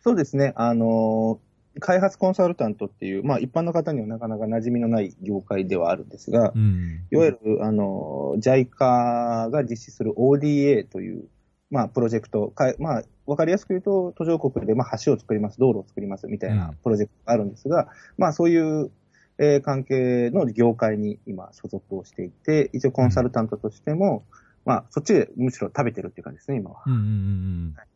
[0.00, 0.52] そうですね。
[0.56, 11.24] あのー、開発コンサルタントっていう、まあ一般の方にはなかなか馴染みのない業界ではあるんですが、うん、いわゆる、あの、JICA が実施する ODA という、
[11.70, 17.86] まあプロジェクト、かまあわかりやすく言うと、途上国でまあ橋を作ります、道路を作りますみたいなプロジェクトがあるんですが、うん、
[18.18, 18.90] まあそういう、
[19.38, 26.82] えー、関係の業界に今所属をしていて、一応コンサルタントとしても、うん、まあそっちでむしろ食べてるっていう感じですね、今は。
[26.86, 27.74] うんうんうん。
[27.76, 27.86] はい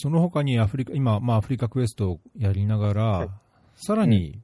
[0.00, 3.28] その他にアフリカ、今、まあ、アフリカクエストをやりながら、はい、
[3.74, 4.40] さらに、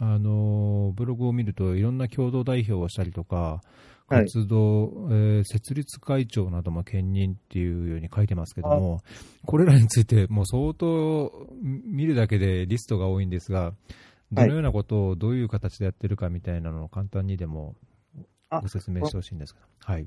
[0.00, 3.60] うん、あの、ブログを見ると、いろんな共同代表をしたりとか、
[4.08, 9.00] 活動、はい、えー、設立会長なども兼任っていうように書いてますけども、
[9.44, 13.72] これらについて、もう相当見るだけでリストが多いんですが、
[14.30, 17.74] どのようなことをどういう形でやってるかみたいなのを簡単にでも
[18.50, 19.66] ご説明してほしいんですけど。
[19.80, 20.06] はい。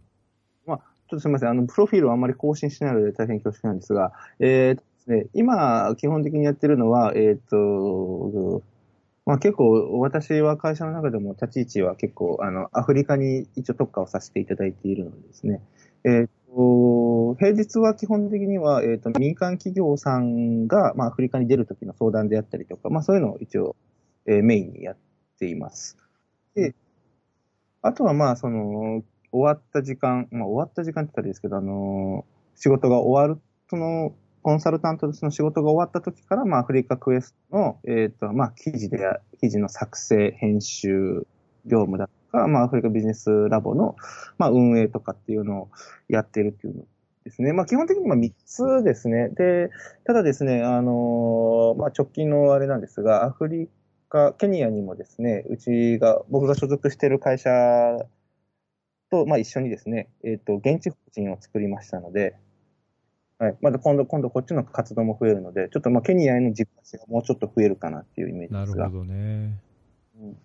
[1.10, 1.50] ちょっとすみません。
[1.50, 8.62] あの、プロフィールをあんまり更新しないので大変恐縮なんですが、えー、ですね、今、基本的にやってるのは、えっ、と、
[9.26, 15.63] まあ結構、私は会社の中でも立ち位置は結構、あの、アフリカに一応特化をさせていただいているのでですね、
[16.04, 23.76] えっ、と、平日は基本的には、えっ、と、民間企業さんが、まあアフリカに出るときの相談であったりとか、まあそういうのを一応、
[24.28, 24.98] えー、メインにやっ
[25.39, 25.98] ています。
[26.54, 26.76] で、
[27.82, 39.00] あとはまあ、その、終わった時間、まあ、終わった時間って言ったらいいですけど、あのー、仕事が終わる、その、コンサルタントとしての仕事が終わった時から、まあ、アフリカクエストの、えっ、ー、と、まあ、記事で、
[39.42, 41.28] 記事の作成、編集、
[41.65, 43.96] 業務だとか、まあ、アフリカビジネスラボの、
[44.38, 45.70] まあ、運営とかっていうのを
[46.08, 46.84] やってるっていうの
[47.26, 47.54] ですね。
[47.54, 49.30] まあ、基本的には3つですね。
[49.30, 49.70] で、
[50.06, 53.70] ただですね、あのー、まあ、直近のあれなんですが、アフリ
[54.08, 57.52] カ、ケニアにもですね、うちが、僕が所属している会社
[59.10, 62.36] と、まあ、一緒にですね、えっ、ー、と、現地法人を作りましたので、
[63.40, 63.58] はい。
[63.62, 68.83] まだ今度、今度こっちの活動も増えるので、ちょっとまあ、ケニアへの実感がもうちょっと増えるかなっていうイメージですが。
[68.83, 69.60] なるほどね。
[70.19, 70.38] うん、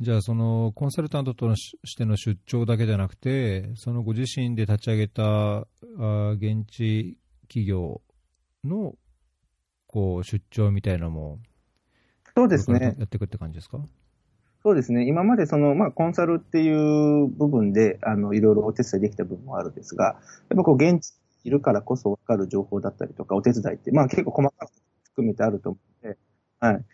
[0.00, 5.66] じゃあ、その、コンサルタントとしての出張だけじゃなくて、そのご自身で立ち上げた、
[5.98, 8.00] あ現地企業
[8.64, 8.94] の、
[9.86, 11.40] こう、出張みたいなのも、
[12.34, 12.94] そうですね。
[12.98, 13.80] やっていくって感じですか？
[14.68, 15.06] そうですね。
[15.08, 24.72] 今までその、まあ、コンサルっていう部分で、あの、いろいろお手伝いできた部分もあるんですが、やっぱこう、現地にいるからこそ分かる情報だったりとか、お手伝いって、まあ、結構細かく
[25.04, 26.18] 含めてあると思うので、
[26.60, 26.84] はい。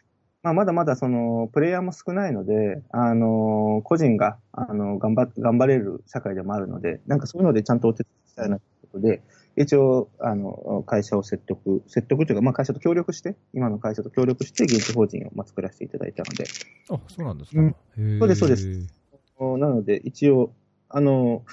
[0.45, 9.20] まあ、まだまだその、プレイヤーも少ないので、あの、個人が、あの、頑張、頑張れる社会でもあるので、なんかそういうのでちゃんとお手伝いしたいなということで、
[9.57, 16.44] 一応、あの、会社を説得、説得というか、まあ会社と協力して、今の会社と協力して、現地法人をまあ作らせていただいたので、
[16.90, 17.61] あ、そうなんですか。
[17.61, 17.74] うん
[18.18, 18.94] そうですそうです。
[19.36, 20.52] おなので、一応、
[20.88, 21.44] あの、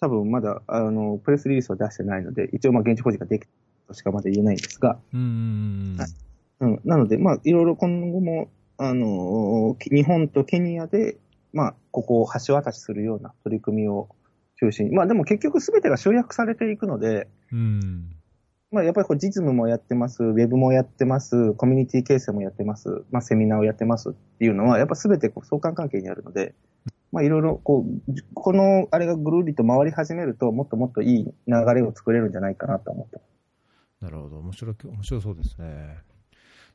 [0.00, 3.48] 多分まだ、あの、プレスリリースは出してないので、一応、まあ現地法人ができた
[3.88, 5.96] としかまだ言えないんですが、うん。
[5.98, 6.08] はい
[6.62, 11.16] うん、なので、まあ、いろいろ今後も、あの、き日本とケニアで、
[11.52, 14.08] まあ、ここを橋渡しするような取り組みを
[14.62, 18.12] 中心に、まあでも結局すべてが集約されていくので、うん。
[18.70, 26.54] まあやっぱりこう実務もやってます、ウェブもやってます、コミュニティ形成もやってます、まあセミナーをやってますっていうのは、やっぱすべてこう相関関係にあるので、
[27.10, 31.34] まあいろいろこう、じこのあれがぐるりと回り始めると、もっともっといい流
[31.74, 33.20] れを作れるんじゃないかなと思って。
[34.00, 34.38] なるほど。
[34.38, 35.98] 面白い、面白そうですね。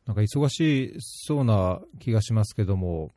[0.05, 3.11] なんか忙しそうな気がしますけども、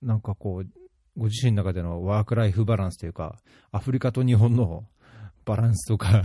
[0.00, 0.83] なんかこう、
[1.16, 3.36] ご自身の中でのワークライフバランスというか、
[3.70, 4.84] アフリカと日本の
[5.44, 6.22] バランスとか、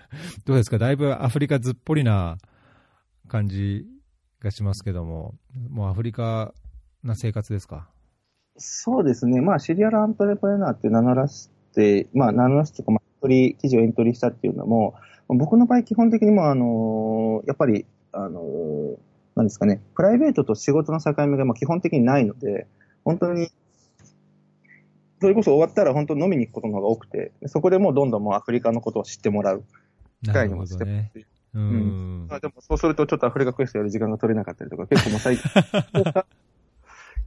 [0.46, 0.78] どうですか？
[0.78, 2.38] だいぶアフリカずっぽりな
[3.28, 3.86] 感じ
[4.40, 5.34] がしますけども、
[5.68, 6.52] もうアフリカ
[7.02, 7.88] な生活ですか？
[8.56, 9.40] そうですね。
[9.40, 14.94] まあ、シリアルアントレプレナーって名乗らして、まあ、名乗らしてか、記事をエントリーしたっていうのも、
[15.28, 18.40] 僕の場合基本的にも、あのやっぱり、あの
[19.36, 22.66] なんですかね、プライベートと仕事の境目がまあ基本的にないので、
[23.04, 23.48] 本当に、
[25.20, 29.64] それこそ終わったら本当飲みに行くことの方が多くて、そこでもうどんどんもうアフリカのことを知ってもらう
[30.22, 31.12] 機会にもしてほどね。
[31.54, 32.26] ううんん。
[32.28, 35.50] まあでもそうするとちょっとアフリカクエストやる時間が取れなかったりとか、結構もう最近、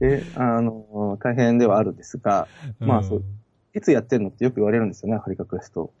[0.00, 2.48] え、あの、大変ではあるんですが、
[2.80, 3.24] まあそう
[3.74, 5.92] いつやってんのってよく言われるんですよね、アフリカクエスト。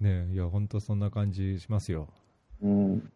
[0.00, 2.08] ねいや、本当そんな感じしますよ。
[2.62, 3.12] うん。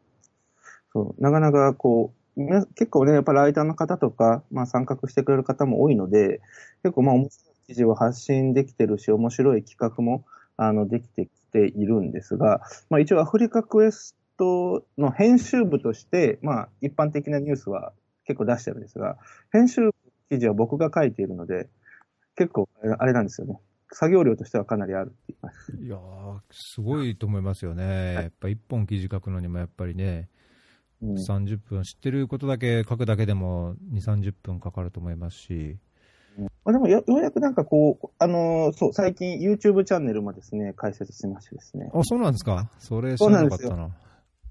[0.93, 2.41] そう、なかなかこう、
[2.75, 6.41] 結構ね、やっぱライターの方とか、まあ参画してくれる方も多いので、
[6.83, 10.25] 結構まあ面白い記事を発信できてるし、面白い企画も、
[10.57, 17.93] あの、できてきているんですが、まあ一応アフリカクエストの編集部として、まあ一般的なニュースは
[18.25, 19.17] 結構出してるんですが、
[19.53, 19.95] 編集部
[20.31, 21.69] 記事は僕が書いているので、
[22.37, 23.59] 結構あれなんですよね。
[23.93, 28.15] 作業量としてはかなりあるっていう感じいやー、すごいと思いますよね。
[28.15, 30.29] やっぱ一本記事書くのにもやっぱりね、
[31.03, 35.79] うん30分、知ってることだけ書くだけでも2、30分かかると思いますし、
[36.43, 42.71] まあ、でもよ、ようやくなんかこう、あのーそう、最近 YouTube チャンネルもですね、開設してましてですね、あ、そうなんですか？
[42.79, 43.91] それ知らなかったな。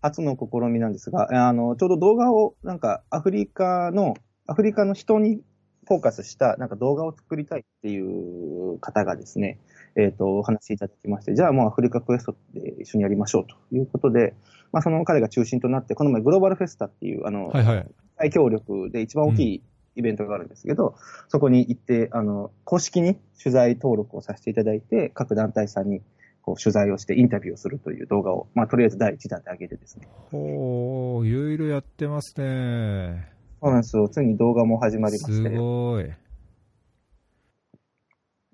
[0.01, 4.15] 初の試みなんですが、あの、ちょうど動画を、なんかアフリカの、
[4.47, 5.41] アフリカの人に
[5.87, 9.59] フォーカスした、なんか動画を作りたいっていう方がですね、
[9.95, 14.35] えっ、と、お話しいただきまして、じゃあもうアフリカクエストで一緒にやりましょうということで、
[14.71, 17.87] まあその彼が中心となって、この前グローバルフェスタっていう、あの、はいはい。
[18.17, 19.63] 大協力で一番大きい
[19.95, 20.95] イベントがあるんですけど、
[21.27, 26.01] そこに行って、あの、公式に取材登録をさせていただいて、各団体さんに
[26.41, 30.07] こう取材をしてインタビューをするという動画を、まあ、とりあえず第一弾で上げてですね。
[30.31, 33.27] ほー、いろいろやってますね。
[33.61, 34.07] そうなんですよ。
[34.07, 35.49] ついに動画も始まりましすて。
[35.49, 36.05] ごい。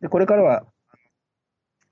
[0.02, 0.66] で、これからは、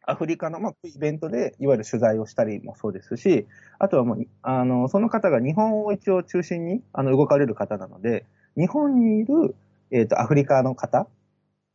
[0.03, 3.45] アフリカの、まあ、イベントで、いわゆる取材をしたりもそうですし、
[3.77, 8.25] あとはもう、あの、その方が日本を一応中心に、あの、動かれる方なので、
[8.57, 9.55] 日本にいる、
[9.91, 11.07] えっ、と、アフリカの方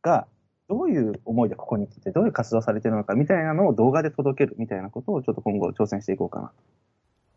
[0.01, 0.27] が、
[0.67, 6.51] どういう思いでここに来て、どういう活動されているのかみたいなのを動画で届けるみたいなことをちょっと今後挑戦していこうかな。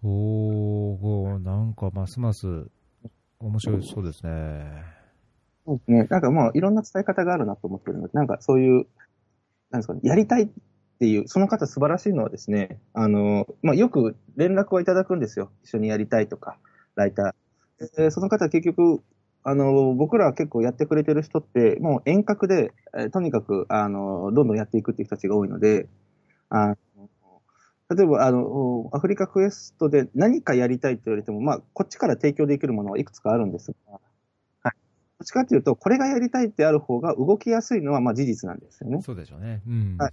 [0.03, 2.47] おー、なんかますます
[3.41, 4.83] 面白いそうですね。
[5.67, 6.07] そうですね。
[6.09, 8.87] なんかもういろんな伝え方があるなと思ってるので、なんかそういう、
[9.71, 10.49] なんですかね、やりたいっ
[10.99, 15.51] ていう、その方素晴らしいのはですね、あの、まあ、よく連絡をいただくんですよ。
[15.63, 16.59] 一緒にやりたいとか、
[16.97, 17.97] ライター。
[17.97, 19.03] でその方は結局、
[19.49, 25.89] あの、僕らは結構やってくれてる人って、もう遠隔で、えーとにかく、あの、どんどんやっていくっていう人たちが多いので、
[26.51, 26.77] あの
[27.95, 33.93] 例えば、あの、アフリカクエストで何かやりたいって言われても、まあ、こっちから提供できるものはいくつかあるんですが、
[34.63, 34.73] はい。
[35.19, 39.01] どっちかっていうと、これがやりたいってある方が動きやすいのは、まあ、事実なんですよね。
[39.01, 39.63] そうでしょうね。
[39.67, 39.97] うん。
[39.99, 40.13] はい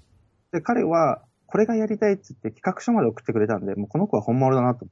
[0.56, 4.88] で、彼は、これがやりたいって言って企画書まで送ってくれたんで、もうこの子は本物だなと。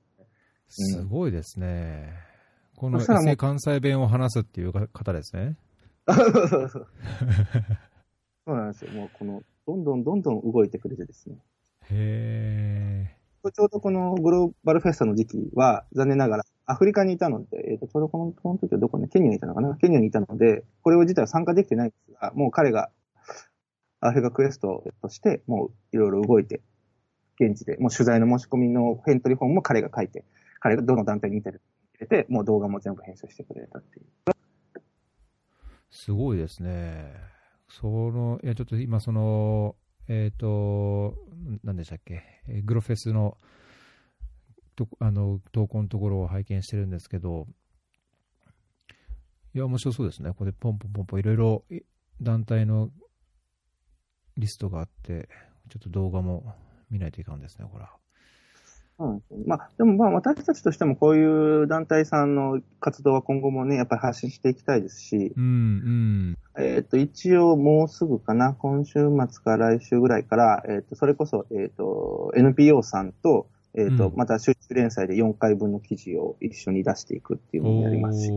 [0.68, 2.14] すごいですね。
[2.76, 3.00] この
[3.36, 5.56] 関西弁を話すっていう方ですね。
[6.08, 6.14] そ
[8.52, 8.92] うなんですよ。
[8.92, 11.38] もうこの、どんどんどんどん動いてくれてですね。
[11.90, 13.16] へ
[13.52, 19.76] ちょうどこのグローバルフェスタの時期は、残念ながらアフリカにいたので、えっ、と、ちょうどこの、この時はどこね、ケニアにいたのかな？
[19.76, 22.90] ケニアにいたので、これを自体は参加できてないんですが、もう彼が
[24.00, 26.62] アフリカクエストとして、もういろいろ動いて、
[27.40, 30.24] 現地で、もう取材の申し込みのエントリーフォームも彼が書いて、
[30.60, 31.62] 彼がどの団体にいてる
[32.04, 34.06] 入れて、もう動画も全部編集してくれたっていう。
[35.92, 37.14] すごいですね。
[37.70, 39.76] その、いや、ちょっと今、その、
[40.08, 41.16] えっ、と、
[41.64, 43.38] なんでしたっけ、えグロフェスの
[44.76, 47.48] とあの投稿のところを拝見してるんですけど、
[49.54, 50.30] いや、面白そうですね。
[50.32, 51.66] ここでポンポンポンポンいろいろ
[52.22, 52.90] 団体の
[54.36, 55.30] リストがあって、
[55.70, 56.56] ちょっと動画も
[56.90, 58.03] 見ないといかんですね、これは。
[59.46, 74.16] まあ、でもまあ私たちとしてもこういう団体さんの活動は今後もね、やっぱり発信していきたいですし、うん、えっ、と、一応もうすぐかな、今週末か来週ぐらいから、えっ、と、それこそ、えっ、と、NPO さんと、えっ、と、うん。
[74.16, 77.74] また集中連載で4回分の記事を一緒に出していくっていううん。
[77.74, 78.32] のをやりますし、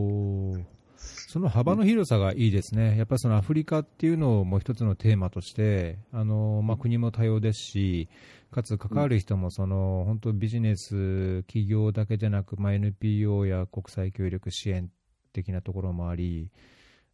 [1.29, 2.97] その幅の広さがいいですね。
[2.97, 8.09] やっぱりそのアフリカっていうのをもう一つのテーマとして、あの、まあ、国も多様ですし、
[8.51, 14.89] かつ関わる人もその、本当ビジネス、企業だけじゃなく、まあ、NPO や国際協力支援
[15.33, 16.49] 的なところもあり、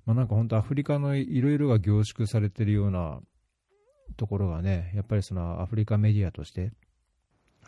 [0.06, 3.20] まあ、なんか本当アフリカのいろいろが凝縮されてるような
[4.18, 6.72] ところがね、やっぱりそのアフリカメディアとして、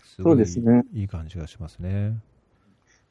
[0.04, 2.18] すごいそうですねいい感じがしますね。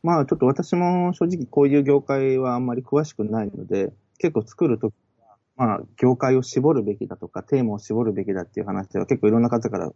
[0.03, 9.91] まあちょっと私も正直こういう業界はあんまり詳しくないので、結構作るときは、まあ業界を絞るべきだとか、テーマを絞るべきだっていう話は結構いろんな方から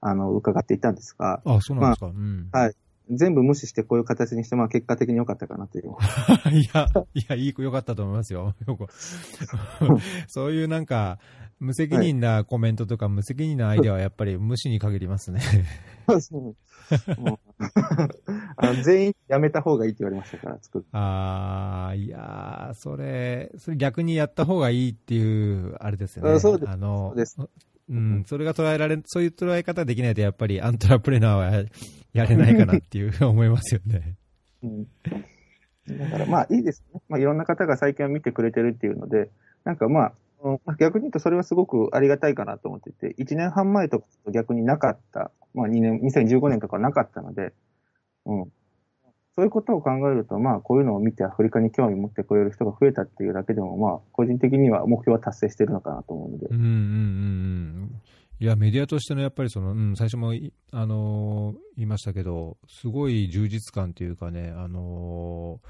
[0.00, 2.06] あの伺っていたんですが、あ、そうなんですか。
[2.06, 2.48] うん。
[2.52, 2.74] はい
[3.10, 5.90] 全部無視してこういう形にして、まあ結果的に良かったかなという。
[6.50, 8.54] いや、いや、いい子、よかったと思いますよ。
[10.26, 11.18] そういうなんか、
[11.60, 15.40] 無責任なコメントとか、無責任なアイデアはやっぱり無視に限りますね。
[18.82, 20.88] 全員やめた方がいいって言われましたから、作って。
[20.92, 26.32] あー、いやー、それ、それ逆にやった方がいいっていう、あれですよね。
[26.32, 27.48] あそうですあのそ
[27.88, 31.64] うん、それが捉えられ、そういう捉え方できないと、やっぱりアントラプレナーはや
[32.12, 34.16] やれないかなっていう 思いますよね。
[34.62, 34.86] うん
[35.88, 37.00] だからまあいいですね。
[37.08, 39.30] まあいろんな方が最近は見てくれてるっていうので、
[39.62, 47.52] なんかまあ、逆に言うとそれはすごくありがたいかなと思ってて、1年半前とかと逆になかった、まあ2年、2015年とかはなかったので、
[48.24, 48.52] うん。
[49.36, 56.70] そういうことを考えると、まあこういうのを見てアフリカに興味を持ってくれる人が増えたっていうだけでも、まあ個人的には目標は達成してるのかなと思うのでうん、うんうんう
[57.82, 58.02] ん。
[58.38, 60.32] いや、メディアとしてのやっぱりその、うん、最初も、
[60.72, 65.68] あのー言いましたけど、すごい充実感というかね、あのー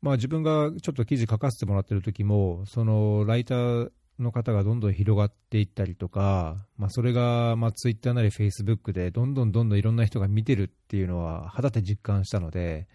[0.00, 12.86] まあ自分がちょっと記事書かせてもらってる時も、そのライターの方がどんどん広がっていったりとか、まあそれが、まあツイッターなりフェイスブックでどんどんどんどんいろんな人が見てるっていうのは肌で実感したので、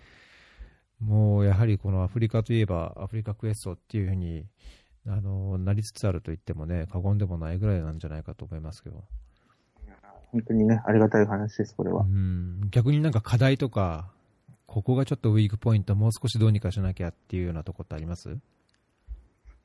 [0.99, 4.45] もうやはりこのアフリカといえばアフリカクエストっていうふうに、
[5.07, 9.03] あのなりつつあると言ってもね、過言でもないぐらいなんじゃないかと思いますけど、
[10.31, 12.03] 本当にね、ありがたい話です、これは。
[12.03, 12.05] う。
[12.05, 14.11] ん、逆になんか課題とか、
[14.67, 18.37] ここがちょっとウィークポイント、もう少しどうにかしなきゃっていうようなとこってあります？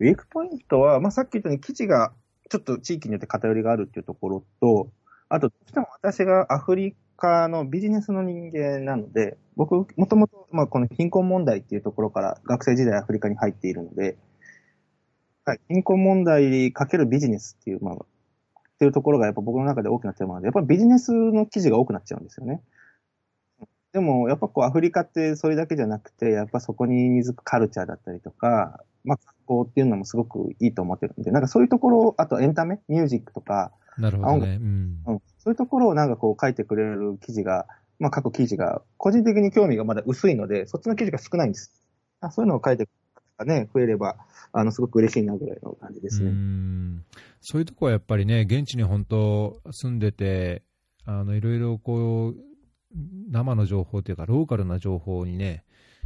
[0.01, 2.13] ウィークポイントは、まあ、さっき言ったように記事が
[2.51, 4.91] ちょっと地域によって偏りがあるっていうところと、
[5.29, 14.17] あと、どうしても私がアフリカのビジネスの人間なので、僕、もともと、まあ、この貧困問題っていうところから学生時代アフリカに入っているので、
[15.45, 22.61] はい、貧困問題かけるビジネスっていう、まあ、っていうところがやっぱ僕の中で大きなテーマなので、やっぱりビジネスの記事が多くなっちゃうんですよね。
[23.93, 34.59] でも、やっぱこう、アフリカってそれだけじゃなくて、やっぱそこに根付くカルチャーだったりとか、まあ、観光っていうのもすごくいいと思ってるんで、なんかそういうところ、あとエンタメ、ミュージックとか、なるほどね。
[34.61, 35.03] うん。
[35.07, 37.67] うん、そういうところをなんかこう書いてくれる記事が、
[37.99, 41.73] まあ、各記事が、個人的に興味がまだ薄いので、そっちの記事が少ないんです。
[42.21, 44.17] あそういうのを書いてくれる方がね、増えれば、
[44.53, 46.33] あの、すごく嬉しいなぐらいの感じですうね。
[46.33, 47.05] ん
[47.41, 50.63] そういうとこはやっぱりね、現地に本当住んでて、
[51.05, 52.35] あのいろいろこう、
[53.31, 55.65] 生の情報というか、ローカルな情報にね、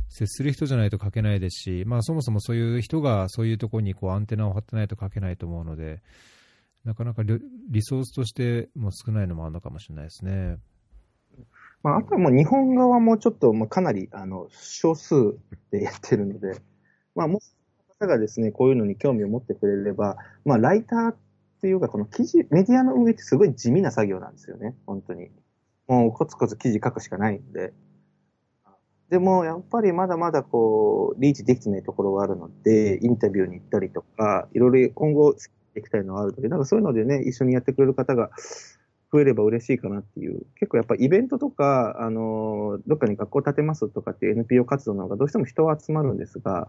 [0.08, 6.02] 接する人じゃないと書けないですし、まあ、そもそもそういう人がそういうところにこうアンテナを張ってないと書けないと思うので、
[6.84, 10.56] なかなかリソースとしても少ないのもあるのかもしれないですね。
[11.82, 15.36] まあ、あとはもう日本側もちょっと、まあ、かなり、あの、少数
[15.70, 16.60] でやってるので、
[17.14, 17.54] まあ、もし、
[17.98, 21.16] 方がですね、こういうのに興味を持ってくれれば、まあ、ライターっ
[21.60, 25.30] ていうか、この記事、メディアの運営ってすごい地味な作業なんですよね、本当に。
[25.88, 27.72] もう、コツコツ記事書くしかないんで。
[29.10, 38.30] でも、やっぱりまだまだこう、リーチできてないところがあるので、インタビューに行ったりとか、いろいろ今後、していきたいのはあるので、なんかそういうのでね、一緒にやってくれる方が
[39.12, 40.42] 増えれば嬉しいかなっていう。
[40.58, 46.68] 結構やっぱイベントとか、あの、どっかに学校建てますとかっていう NPO 活動の方がどうしても人は集まるんですが、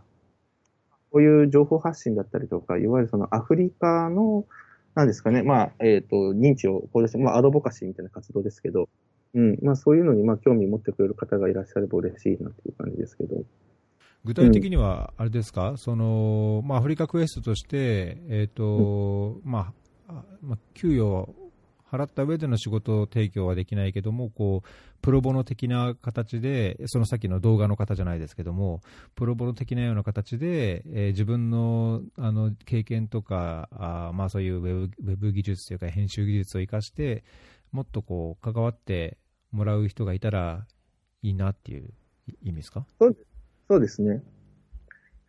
[1.12, 4.46] こういう情報発信だったりとか、いわゆるそのアフリカの、
[4.96, 8.90] なんですかね、まあ、えっ、と、認知を向上して、まあ、アドボカシーみたいな活動ですけど、
[9.34, 13.44] うん、まあ、そういうのに、まあ、興味持ってくれる方がいらっしゃれば嬉しいなっていう感じですけど。
[14.26, 19.74] 具体的には、あれですか、そのまあ、アフリカクエストとして、えーとま
[20.08, 21.34] ああまあ、給与
[21.92, 24.68] 払った上での仕事提供はできないけども、こう、
[25.02, 28.82] プロボノ的な形で、そのさっきの動画の方じゃないですけども、
[29.16, 37.24] プロボノ的なような形で、えー、自分のあの経験とか、あまあそういうウェブウェブ技術というか編集技術を生かして、
[37.72, 39.18] もっとこう、関わって
[39.52, 40.66] もらう人がいたら
[41.22, 41.90] いいなっていう
[42.44, 42.86] 意味ですか？
[43.00, 44.02] そうです。
[44.02, 44.24] ね。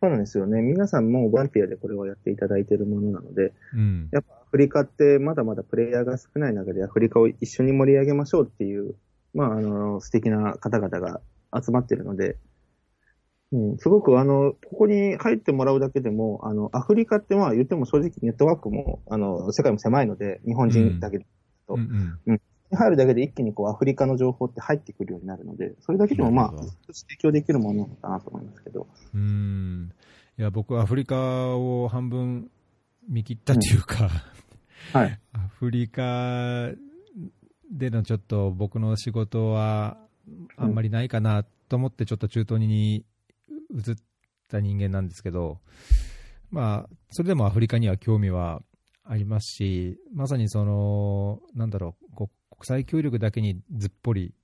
[0.01, 0.61] そうなんですよね。
[0.61, 8.95] 皆さんもボランティアでこれをやっていただいているものなので、うん、やっぱアフリカってまだまだプレイヤーが少ない中でアフリカを一緒に盛り上げましょうっていう、
[9.33, 11.21] まあ、あの、素敵な方々が
[11.53, 12.37] 集まっているので、
[13.51, 21.25] うん、すごくあの、ここに入ってもらうだけでも、あの、アフリカってまあ言っても正直ネットワークも、あの、世界も狭いので、日本人だけだ
[21.67, 22.41] と、うん、うん、
[22.75, 26.51] 入るだけで一気にこうアフリカの情報って入ってくるようになるので、それだけでもまあ、
[26.93, 28.87] 提供できるものかなと思いますけど。
[29.13, 29.91] うん。
[30.37, 32.49] いや僕、アフリカを半分
[33.07, 34.09] 見切ったというか、
[34.93, 36.69] うん、はい、アフリカ
[37.71, 39.97] でのちょっと僕の仕事は
[40.57, 43.05] あんまりないかなと思って、ちょっと中東に
[43.73, 43.95] 移っ
[44.49, 45.59] た人間なんですけど、
[46.49, 48.61] まあ、それでもアフリカには興味は
[49.03, 52.00] ありますし、まさにその、なんだろう、
[52.61, 54.35] 国際協力だけにずっぽり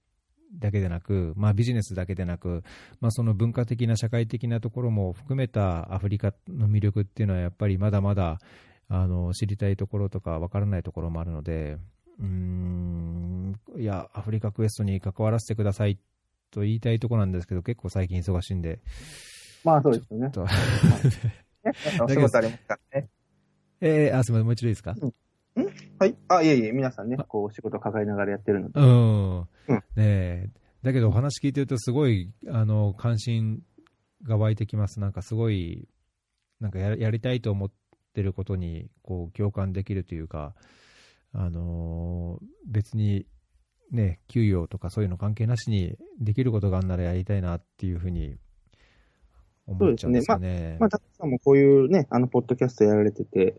[0.57, 2.63] だけでなく、まあ、ビジネスだけでなく、
[2.99, 8.39] まあ、その文化的な社会的なところも含めたアフリカの魅力っていうのはやっぱりまだまだ
[8.89, 11.77] あの知りたいところとか分からないところもあるので
[12.19, 15.99] うんいやアフリカクエストに関わらせてください
[16.49, 18.79] と言いたいところなんですけど結構最近忙しいんで。
[19.63, 20.31] まあそうですよね。
[22.01, 23.09] お仕事ありますからね。
[23.81, 25.13] えー、あすみません、もう一度いいですか、うんん
[25.99, 26.15] はい。
[26.27, 28.79] あ、いえいえ、皆さんね、こう、仕事抱えながらやってるので。
[28.79, 29.39] うん。
[29.39, 29.47] うん、
[29.95, 30.51] ね
[30.83, 33.61] だけど、お話聞いてると、すごい、あの、関心
[34.23, 34.99] が湧いてきます。
[34.99, 35.87] なんか、すごい、
[36.59, 37.71] なんかや、やりたいと思っ
[38.13, 40.53] てることに、こう、共感できるというか、
[41.33, 43.25] あのー、別に、
[43.91, 48.35] ね、給与とかそういうの関係なしにできることがあるならやりたいなっていうふうに
[49.65, 50.47] 思っちゃうんですよね。
[50.47, 53.55] ねまあ、まあ、たくさんもこういうね、あの、ポッドキャストやられてて、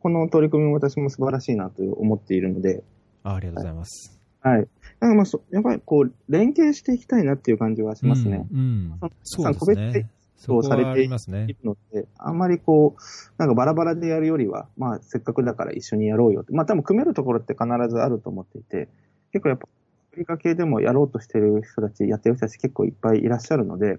[0.00, 2.82] この取り組みも私も素晴らしいなと思っているので。
[3.22, 4.20] あありがとうございます。
[4.40, 4.68] はい。
[5.00, 8.46] なんかまあそ、やっぱりこう、連携していきたいなっていう感じはしますね。
[8.52, 8.58] うん。
[9.00, 10.10] うん、そうですね。
[10.36, 13.00] そうされているので、あんまりこう、
[13.38, 16.52] なんかバラバラでやるよりは、まあ、せっかくだから一緒にやろうよって。
[16.52, 18.88] まあ、多分組めるところって必ずあると思っていて、
[19.32, 23.98] 結構やっぱ、アフリカ系でもやろうとしてる人たち、やってる人たち結構いっぱいいらっしゃるので、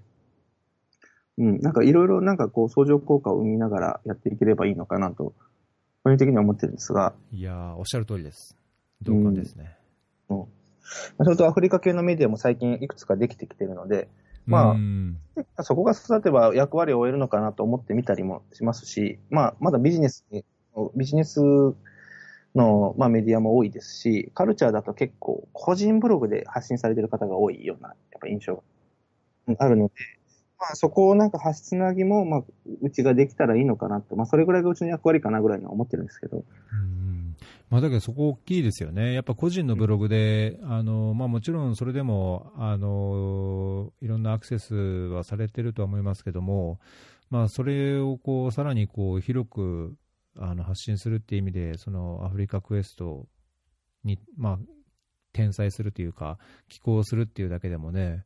[1.39, 5.33] うん、なんかいろいろなんかこう、相乗効果を生みながらやっていければいいのかなと
[6.03, 7.13] 個人的には思ってるんですが。
[7.31, 8.55] いやおっしゃる通りです。
[9.01, 9.77] 同感ですね。
[10.29, 10.45] うん。
[11.17, 14.07] それとアフリカ系のメディアも最近いくつかできてきてるので、
[14.45, 14.77] ま
[15.57, 20.45] あ、そこが育てば役割を終えるのかなと思ってみたりもしますし、まあ、まだビジネスに、
[20.95, 21.41] ビジネス
[22.55, 28.63] の、まあ、メディアも多いですし、カルチャーだと結構個人ブログで発信されてる方が多いような、やっぱ印象
[29.47, 29.93] があるので、
[30.59, 32.43] まあ、そこをなんか発つなぎも、まあ、
[32.81, 36.37] うちができたらいいのかなと、まあ、それぐらいがうちの役割かなぐらいには思ってるんですけど。
[36.37, 37.17] うん
[37.69, 39.13] まあ、だけどそこ大きいですよね。
[39.13, 46.79] やっぱ個人のブログで、あの、まあもちろんそれでも、あの、いろんなアクセスはされてるとは思いますけども、
[47.29, 49.97] まあそれをこう、さらにこう、広く、
[50.37, 53.27] あの、発信するっていう意味で、そのアフリカクエスト
[54.05, 54.59] に、まあ、
[55.33, 56.39] 転載するというか、
[56.69, 58.23] 寄稿するっていうだけでもね、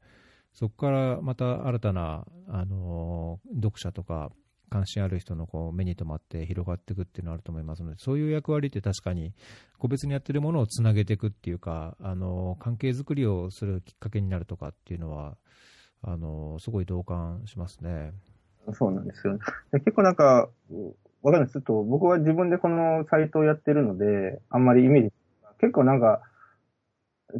[0.53, 4.31] そこからまた新たな、あの読者とか
[4.69, 9.33] 関心ある人のこう目に留まって広がっていくっていうのはあると思いますので、そういう役割って確かに
[9.77, 15.37] 個別にやってるものをつなげていくっていうか、あの関係づくりをするきっかけになるとかっていうのは、
[16.03, 18.13] あのすごい同感しますね。
[18.73, 19.37] そうなんですよ。
[19.71, 20.49] 結構なんか、
[21.21, 21.53] わかんないです。
[21.53, 25.13] ちょっと僕は自分でこのサイトをやってるので、あんまりイメージ、
[25.59, 26.21] 結構なんか、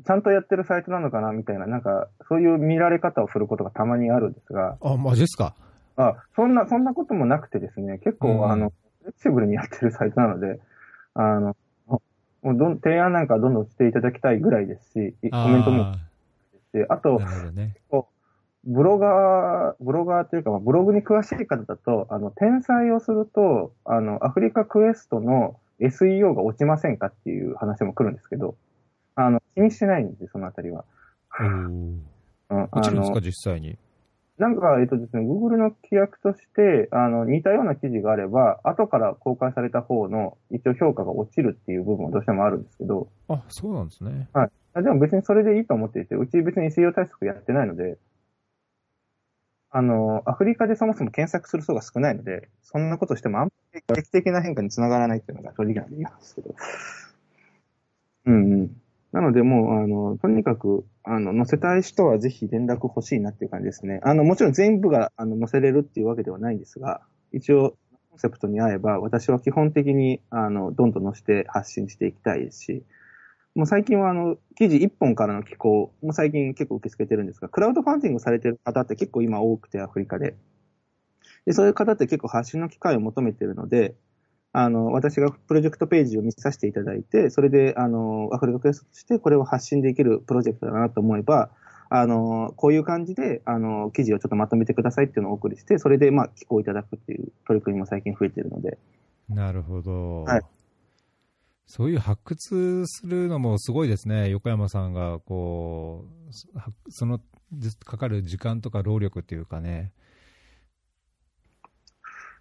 [0.05, 4.77] ちゃんとやってるサイトなのかなみたいな、なんか、そういう見られ方をすることがたまにあるんですが。
[4.81, 5.53] あ、マジですか？
[5.97, 8.71] あ、そんな、そんなこともなくてですね、結構、うん、あの、
[9.01, 10.59] フレキシブルにやってるサイトなので、
[11.13, 11.55] あの、
[11.87, 12.01] も
[12.53, 15.93] うどん、提案なんかどんどんしていただきたいぐらいですし、コメントも。
[16.73, 17.19] であと、
[17.53, 17.75] ね、
[18.63, 28.55] ブロガー、ブロガーというか、ブログに詳しい方だと、あの、転載をすると、あの、アフリカクエストの SEO が落ちませんかっていう話も来るんですけど、
[29.25, 30.85] あの、気にしてないんで、そのあたりは。
[31.39, 32.03] うん。
[32.49, 33.77] 落ちるんですか、実際に？
[34.37, 43.07] なんか、えっとですね、Google の規約として、あの、似たような記事があれば、後から公開された方の、一応評価が落ちるっていう部分はどうしてもあるんですけど。
[43.27, 44.29] あ、そうなんですね。
[44.33, 44.83] はい。
[44.83, 47.97] でも別にそれでいいと思っていて、うち別に SEO 対策やってないので、
[49.69, 56.55] あの、アフリカでそもそも検索する層が少ないので、そんなことしてもあんまり劇的な変化につながらないっていうのが正直なんで言いますけど。
[58.25, 58.80] うんうん。
[59.11, 63.99] なのでもう、あの、とにかく、あの、載せたい人はぜひ連絡欲しいなっていう感じですね。
[64.03, 67.01] あの、もちろん全部が、あの、載せれるっていうわけではないんですが、
[67.33, 67.75] 一応、
[68.09, 72.83] コンセプトに合えば、私は基本的に、あの、どんどん載せて発信していきたいし、
[73.53, 80.35] もう最近はあの、記事1本からの寄稿、も最近結構受け付けてるんですが、クラウドファンディングされてる方って結構今多くてアフリカで。
[81.45, 83.95] で、そういう方って結構発信の機会を求めてるので、
[84.53, 91.49] あの、私がプロジェクトページを見させていただいて、それで、あの、アフリカクエストとしてこれを発信できるプロジェクトだなと思えば、
[91.89, 98.77] あの、こういう感じで、あの、記事をちょっとまとめてくださいっていうのをお送りして、それで、まあ、寄稿いただくっていう取り組みも最近増えてるので。
[99.29, 100.23] なるほど。
[100.23, 100.41] はい
[101.71, 106.03] そういう発掘するのもすごいですね、横山さんがこ
[106.53, 107.21] う、はその
[107.53, 109.93] じかかる時間とか労力っていうかね、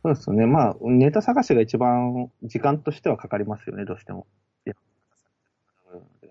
[0.02, 0.46] そうですね。
[0.46, 4.26] まあ、ネタ探しが一番時間としてはかかりますよね、どうしても。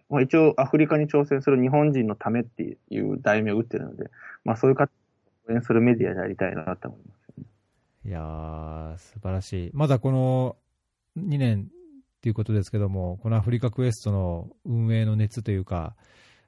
[0.09, 4.09] まあ、一応、アフリカに挑戦する日本人のためっていう題名を打ってるので、
[4.43, 4.91] まあ、そういう方
[5.47, 7.45] を応援するメディアでありたいなと思いますね。
[8.05, 9.71] いやー、素晴らしい。
[9.73, 10.55] まだこの
[11.17, 15.95] 2年っていうことですけども、このアフリカクエストの運営の熱というか、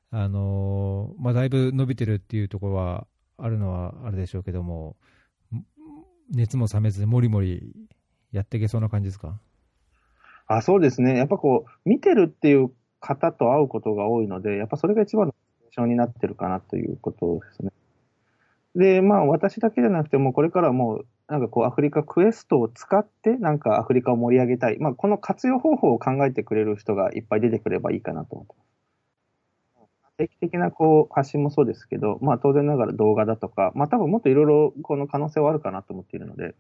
[0.10, 3.06] あのーまあ、だいぶ伸びてるっていうところは
[3.38, 4.96] あるのはあるでしょうけども、
[6.32, 7.74] 熱も冷めず、もりもり
[8.32, 9.40] やっていけそうな感じですか？
[10.48, 11.18] あ、そうですね。
[11.18, 17.72] やっぱこう、見てるっていう方と会うことが多いので、やっぱそれが一番の印象になってるかなということですね。
[18.76, 24.80] で、まあ私だけじゃなくても、これからもう、なんかこうアフリカクエストを使って、なんかアフリカを盛り上げたい。
[24.80, 28.71] まあこの活用方法を考えてくれる人がいっぱい出てくればいいかなと思ってます。
[30.22, 36.56] 定期的なこう発信もそうですけど、まあ当然ながら動画だとか、まあ多分もっといろいろこの可能性はあるかなと思っているので、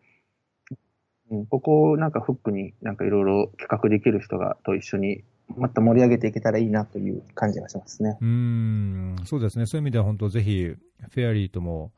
[1.29, 5.23] うん、ここをなんかフックになんかいろいろ企画できる人がと一緒に
[5.57, 8.17] また盛り上げていけたらいいなという感じがしますね。
[8.19, 11.91] うん、そうですね、そういう意味では本当、ぜひ、フェアリーとも、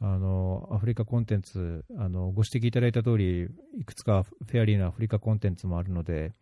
[0.00, 3.48] あのアフリカコンテンツあの、ご指摘いただいた通り、
[3.78, 6.32] いくつかフェアリーのアフリカコンテンツもあるので、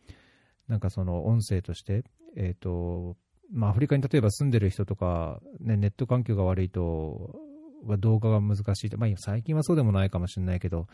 [0.69, 2.05] なんかその音声として、
[2.37, 3.17] えーと
[3.53, 7.37] まあ、アフリカに例えば住んでる人とか、ね、ネット環境が悪いと、
[7.85, 10.87] は動画が難しいと、まあ、最近はそうでもないかもしれないけど、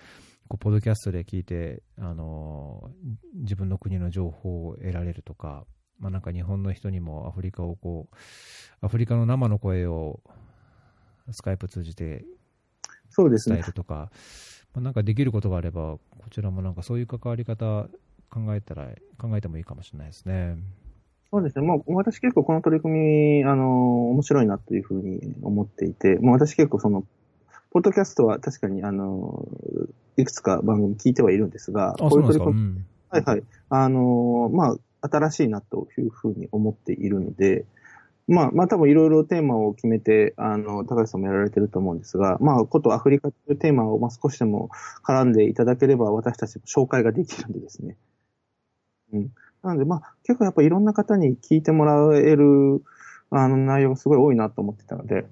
[0.49, 2.91] こうポッドキャストで聞いて、あの
[3.35, 5.65] 自分の国の情報を得られるとか、
[5.99, 10.21] まあ、なんか日本の人にもアフリカをこう、アフリカの生の声を
[11.33, 12.25] スカイプ通じて伝え
[13.11, 13.63] そうですね。
[13.63, 14.11] るとか、
[14.75, 17.89] まあ、なんかできることがあれば、こちらもなんかそういう関わり方
[18.31, 18.89] 考えたら、
[19.19, 20.57] 考えてもいいかもしれないですね。
[21.31, 21.67] そうですね。
[21.67, 27.05] もう私結構この取り組み、あの、面白いなというふうに思っていて、もう私結構その、
[27.71, 29.47] ポッドキャストは確かに、あの、
[30.17, 32.87] いくつか番組聞いてはいるんですが、こういう取り組みん。
[33.11, 33.43] はいはい。
[33.69, 37.67] あの、まあ、新しいなというふうに思っているので、
[38.27, 44.71] まあ、まあ多分いろいろテーマを決めて、あの、高橋さんもやられてると思うんですが、まあ、ことアフリカというテーマを、まあ、少しでも
[45.03, 47.97] 絡んでいただければ、私たちも紹介ができるんでですね。
[49.13, 49.31] うん。
[49.63, 52.83] なので、まあ、結構やっぱいろんな方に聞いてもらえる、
[53.31, 55.27] あの、内容がすごい多いなと思ってたので、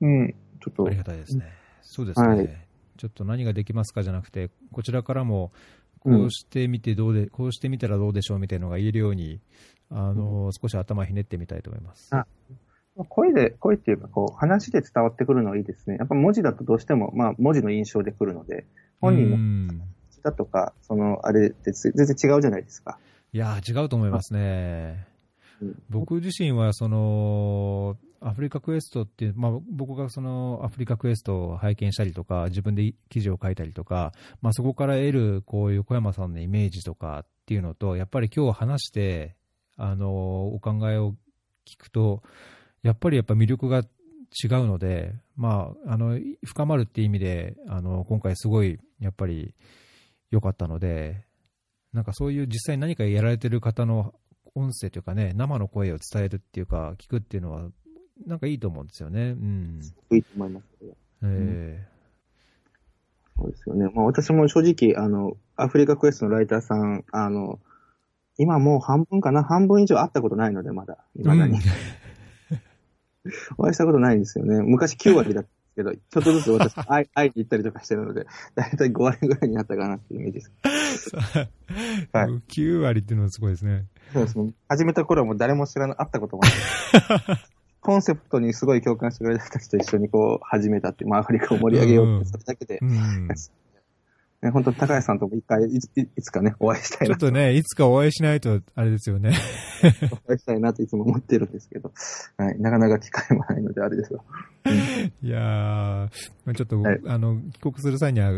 [0.00, 1.44] うん、ちょっとあり、がたいですね。
[1.82, 2.28] そうですね。
[2.28, 5.52] はいちょっと何ができますかじゃなくて、こちらからも、
[6.00, 9.40] こうしてみてどうで、こうしてみたらどうでしょうみたいなのが言えるように、
[9.88, 12.14] あの、少し頭ひねってみたいと思います。
[12.14, 12.26] あ
[13.08, 15.96] 声で、声っていうか、こう、話で伝わってくるのはいいですね。
[15.98, 18.66] やっぱ文字だとどうしても、まあ、文字の印象でくるので、
[19.00, 19.84] 本人の
[20.22, 22.98] だとか、その、あれって全然違うじゃないですか。
[23.32, 25.06] いやー、違うと思いますね。
[25.06, 25.10] うん
[25.90, 34.12] 僕自身はそのアフリカクエストっていう、まあ、僕がそのアフリカクエストを拝見したりとか、自分で記事を書いたりとか、
[34.42, 39.36] まあ、そこから得るこう横山さんのイメージとかっていうのと、やっぱり今日話して、
[39.76, 41.14] あのお考えを
[41.66, 42.22] 聞くと、
[42.82, 43.86] やっぱりやっぱ魅力が違う
[44.66, 49.54] ので、まあ、あの深まるっていう意味で、あの今回すごいやっぱり
[50.30, 51.24] 良かったので、
[51.92, 54.14] なんかそういう実際に何かやられてる方の
[54.54, 57.68] 音声というかね、生の声を伝えるっていうか、聞くっていうのは、
[58.26, 59.30] なんかいいと思うんですよね。
[59.30, 59.80] うん。
[60.10, 60.96] いいと思いますけど。
[61.24, 61.86] え
[63.36, 63.90] そうですよね。
[63.94, 67.58] まあ、私も正直、あの、アフリカクエストのライターさん、あの、
[68.36, 69.44] 今もう半分かな？
[69.44, 70.98] 半分以上会ったことないので、まだ。
[71.16, 71.54] え未だに。
[71.54, 71.60] うん
[73.58, 74.62] お会いしたことないんですよね。
[74.62, 80.52] 昔9割だったんですけど、ちょっとずつ私、 会い会いに行ったりとかしてるので、だいたい5割ぐらいになったかなっていうイメージです。
[82.12, 83.86] はい 9割っていうのはすごいですね。
[84.12, 84.52] そうですね。
[84.68, 86.52] 始めた頃はもう誰も知らな、会ったこともない。
[87.80, 92.84] コンセプトにすごい共感してくれた人と一緒にこう始めたってまあアフリカを盛り上げようって、それだけでう。
[92.84, 93.28] ん。
[94.42, 97.14] ね、本当高橋さんとも一回い、いつかね、お会いしたいな。
[97.14, 99.34] ちょっとね、いつかお会いしないと、あれですよね。
[100.26, 101.92] お会いしたいなといつも思ってるんですけど、
[102.38, 104.24] はい、なかなか機会もないのであれですよ。
[104.64, 108.30] うん、いやー、ちょっと、はい、あの、帰国する際には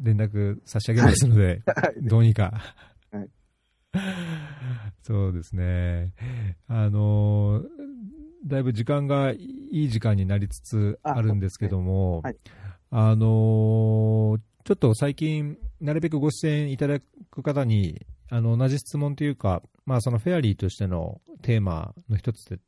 [0.00, 2.60] 連絡差し上げますので、 はい、どうにか。
[3.10, 3.28] はい、
[5.02, 6.12] そうですね。
[6.68, 7.62] あの
[8.46, 9.38] だいぶ時間がい
[9.70, 12.36] い時間になりつつあるんですけども、あ,、はい、
[12.90, 16.98] あのちょっと最近、なるべくご出演いただ
[17.30, 22.58] く方に、あの、同じ質問というか、まあ、そのフェアリーとしてのテーマの一つ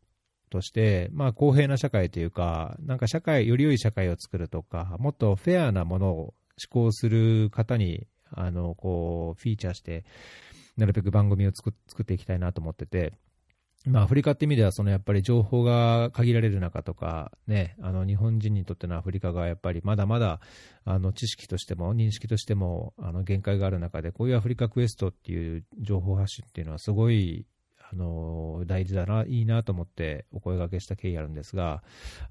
[0.48, 10.04] として、まあ、公平な社会というか、なんか社会、より良い社会を作るとか、もっとフェアなものを施行する方に、あの、こう、フィーチャーして、
[10.76, 13.14] なるべく番組を作っていきたいなと思ってて、
[13.86, 20.40] まあ、アフリカって意味では、そのやっぱり情報が限られる中とか、ね、あの日本人にとってのアフリカがやっぱりまだまだ
[20.84, 27.46] あの知識としても認識としてもあの限界がある中で、こういうアフリカクエストっていう情報発信っていうのはすごい
[27.90, 31.82] あの大事だな、いいなと思ってお声がけした経緯あるんですが、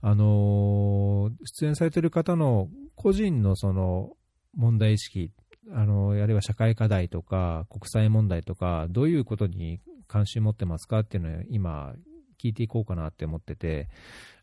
[0.02, 4.17] あの出演されてる方の個人のその
[4.58, 5.32] 問題意識、
[5.72, 11.94] あのあるいは社会課題とか国際問題とか、どういうことに関心持ってますかっていうのを今、
[12.38, 13.90] 聞いていこうかなって思ってて、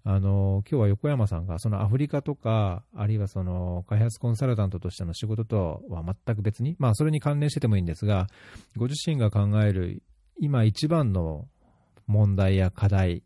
[0.02, 8.26] あの今日は横山さんがそのアフリカとか、あるいはその開発コンサルタントとしての仕事とは全く別に、まあ、それに関連しててもいいんですが、
[8.76, 10.02] ご自身が考える
[10.38, 11.46] 今一番の
[12.06, 13.22] 問題や課題、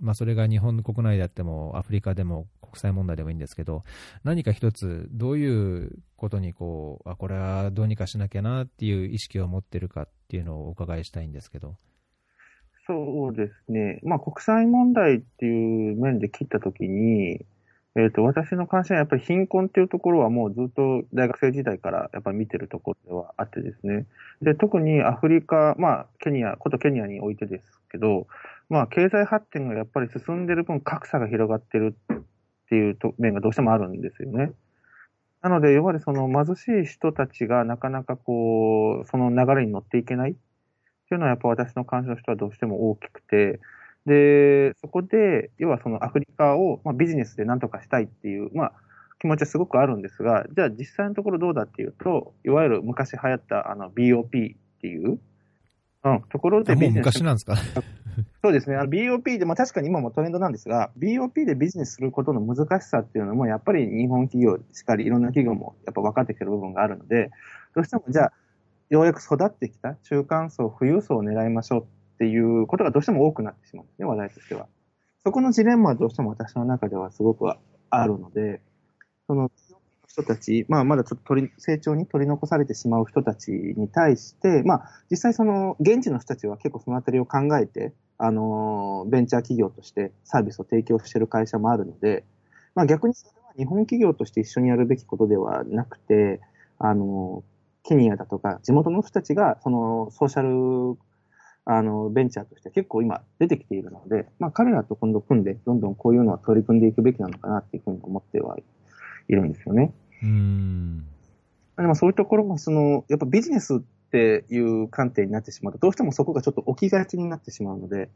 [0.00, 3.84] まあ、それが日本国内であっても、アフリカでも国際問題でもいいんですけど、
[4.24, 11.76] 何か一つ、どういうことにこう、あ、これはどうにかしなきゃなっていう意識を持ってるかっていうのをお伺いしたいんですけど。
[12.86, 14.00] そうですね。
[14.02, 17.44] まあ、国際問題っていう面で切ったときに、
[17.96, 24.06] えっ、ー、と、私の関心はやっぱり貧困っていうところはもうずっと大学生時代からやっぱり見てるところではあってですね。
[24.40, 28.26] で、特にアフリカ、まあ、ケニア、ことケニアにおいてですけど、
[28.68, 32.16] まあ、経済発展がやっぱり進んでる分格差が広がってるっ
[32.68, 34.52] ていう面がどうしてもあるんですよね。
[35.40, 43.60] なので、やはりその貧しい人たちがなかなかこう、その流れに乗っていけないっていうのはやっぱ私の関心としてはどうしても大きくて、
[44.04, 48.72] で、そこで、要はそのアフリカを、まあ、ビジネスで何とかしたいっていう、まあ、
[49.20, 55.18] 気持ちはすごくあるんですが、じゃあ実際のところどうだっていうと、いわゆる昔流行ったあの BOP っていう、
[56.04, 56.96] うん、ところでビジネス。
[56.98, 57.56] 昔なんですか
[58.42, 58.76] そうですね。
[58.76, 67.30] BOP で、まあ確かに今もトレンドなんですが、BOP でビジネスすることの難しさっていうのも、やっぱり日本企業しかり、いろんな企業もやっぱ分かってきてる部分があるので、
[67.74, 68.32] どうしてもじゃあ、
[68.90, 71.84] ようやく育ってきた中間層、富裕層を狙いましょうっ
[72.18, 74.66] ていうことがどうしても多くなってしまうんですね、話題としては。
[75.24, 77.44] そこのジレンマはどうしても私の中ではすごく
[77.90, 78.60] あるので、
[79.26, 79.50] その
[80.18, 92.24] 人たち、まあ、まだちょっと取り成長に取り残されてしまう人たちに対して、まあ、実際その現地の人たちは結構そのあたりを考えて、あの、ベンチャー企業としてサービスを提供している会社もあるので、
[92.74, 96.40] まあ逆にそれは日本企業として一緒にやるべきことではなくて、
[96.78, 97.44] あの、
[97.84, 100.98] ケニアだとか地元の人たちがそのソーシャル
[101.70, 108.56] あの、ベンチャーとして結構今出てきているので、まあ彼らと今度組んで、どんどんこういうのは取り組んでいくべきなのかなっていうふうに思っては
[109.28, 109.92] いるんですよね。
[110.22, 111.06] うん。
[111.76, 113.78] でもそういうところも、その、やっぱビジネスっ
[114.10, 118.08] ていう観点になってしまうと、どうしてもそこがちょっと起きがちになってしまうので、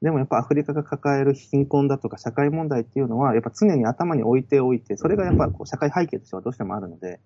[0.00, 7.18] でもやっぱアフリカが抱える貧困だとか社会問題っていうのは、やっぱ常に頭に置いておいて、それがやっぱこう社会背景としてはどうしてもあるので、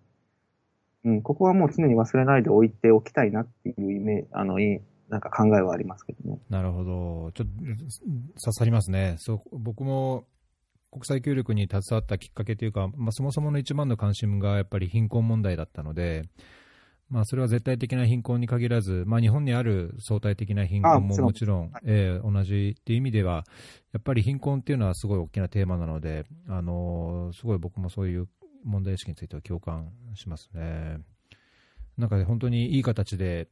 [1.05, 4.57] うん、ここはもう常に忘れないで置いておきたいなっていうイメージ、あの、
[5.09, 6.39] なんか考えはありますけどね。
[6.49, 7.33] なるほど。
[7.33, 7.53] ちょっと
[8.41, 9.17] 刺さりますね。
[9.19, 10.25] そう僕も
[10.93, 16.29] 国際協力に携わったきっかけというか、まあ、そもそもの一番の関心がやっぱり貧困問題だったので、
[17.09, 23.45] まあ、それは絶対的な貧困に限らず、まあ、日本にある相対的な貧困ももちろん、えー、同じっていう意味では、
[23.93, 28.29] やっぱり貧困っていうのはすごい大きなテーマなので、あのー、すごい僕もそういう
[28.65, 30.99] 問題意識については共感しますね。
[31.97, 33.49] なんか本当にいい形で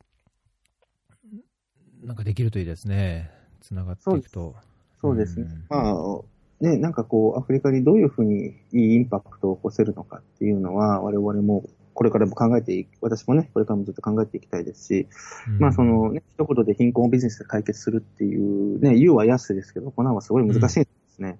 [2.02, 3.30] なんかできるといいですね。
[3.60, 4.56] つながっていくと。
[5.00, 5.46] そうですね。
[5.46, 6.20] うん、まあ、
[6.60, 15.08] ね、なんかこう、アフリカにどういうふうにいいインパクトを起こせるのかっていうのは、我々もこれからも考えてい私もね、これからもずっと考えていきたいですし、
[15.48, 21.38] うん、まあそのね、一言で貧困をビジネスで解決するっていうね、言うは安いですけど、このはすごい難しいんですね。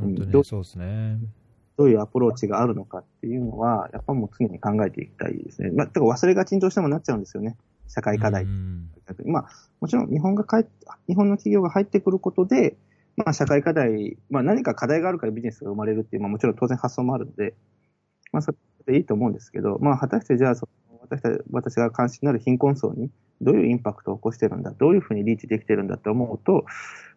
[0.00, 1.18] うん、本そうですね。
[1.76, 5.70] どういうアプローチがあるのかっていうのは、やっぱもう常に考えていきたいですね。
[5.70, 7.56] まあ、てか忘れがちにどうしてもなっちゃうんですよね。
[7.88, 8.44] 社会課題。
[8.44, 8.90] うん、
[9.26, 9.48] まあ、
[9.80, 10.66] もちろん日本が帰
[11.06, 12.76] 日本の企業が入ってくることで、
[13.16, 17.54] まあ、社会課題、まあ、何か課題があるからビジネスが生まれるっていう、まあ、もちろん当然発想もあるので、
[18.32, 18.54] まあ、そ
[18.86, 23.10] でいいと思うんですけど、まあ、果たしてじゃあその私た私が関心のある貧困層に
[23.40, 26.64] どういうインパクトを起こしてるんだ、どういうふうにリーチできてるんだと思うと、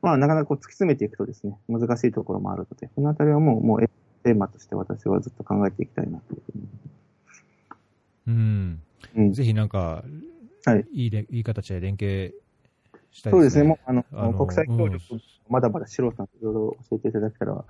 [0.01, 3.89] まあ、なかなかこう突き詰めていくとですね、難しいところもあるので、このあたりはもう、もう
[4.23, 6.67] テーマとして私はずっと考えていきたいなというふうに。
[8.27, 8.81] うん。
[9.17, 10.03] うんぜひなんか、
[10.65, 12.33] はいいいれ、いい形で連携
[13.15, 15.21] したいそうですね、もうあのあの国際協力、うん。
[15.49, 17.63] まだまだ素人なんでいろいろ教えていただけたら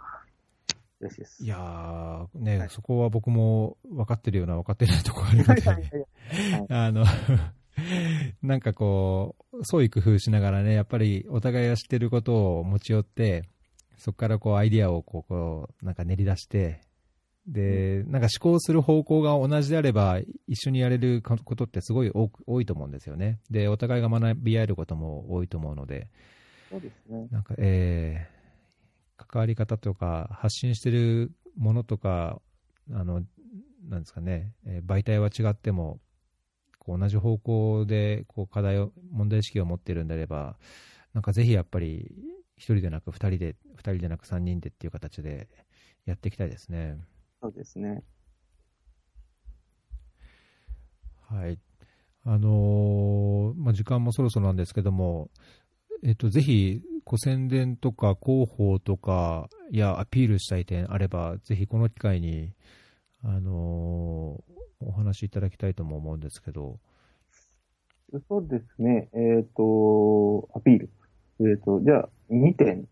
[1.01, 1.43] 嬉しいです。
[1.43, 2.69] いやー、ね、はい。
[2.69, 6.65] そこは僕も分かってるような分かってないところあるのはいはいで、はい。
[6.69, 7.05] あの、
[8.41, 13.43] なんかこう、創意工夫しながらね、やっぱりお互いが知ってることを持ち寄って、
[13.97, 16.81] そこからこうアイディアをこう、こう、なんか練り出して、
[17.47, 23.39] で、なんか思考する方向が同じであれば、一緒にやれることってすごい多く多いと思うんですよね。
[23.49, 26.07] で、お互いが学び合えることも多いと思うので、
[26.69, 27.27] そうですね。
[27.31, 28.35] なんか、えー
[29.17, 32.41] 関わり方とか、発信してるものとか、
[32.91, 33.23] あの、
[33.87, 35.99] なんですかね、えー媒体は違っても、
[36.79, 40.57] こう同じ方向で、こう、課題を、問題意識を持ってるんであれば、
[41.13, 42.13] なんかぜひやっぱり、
[42.57, 45.47] 一人でなく二人で、二人でなく三人でっていう形で
[46.05, 46.97] やっていきたいですね。
[47.41, 48.03] そうですね。
[51.29, 51.59] はい。
[52.23, 55.29] あのーまあ、時間もそろそろなんですけども、
[56.03, 62.53] えっと、ぜひ、ご宣伝とか広報とか、いや、アピールしたい点あれば、ぜひこの機会に、
[63.23, 66.79] あのーお話しいただきたいとも思うんですけど、
[68.29, 69.09] そうですね。
[69.13, 70.89] えっ、と、アピール。
[71.39, 72.87] えっ、と、じゃあ、2点。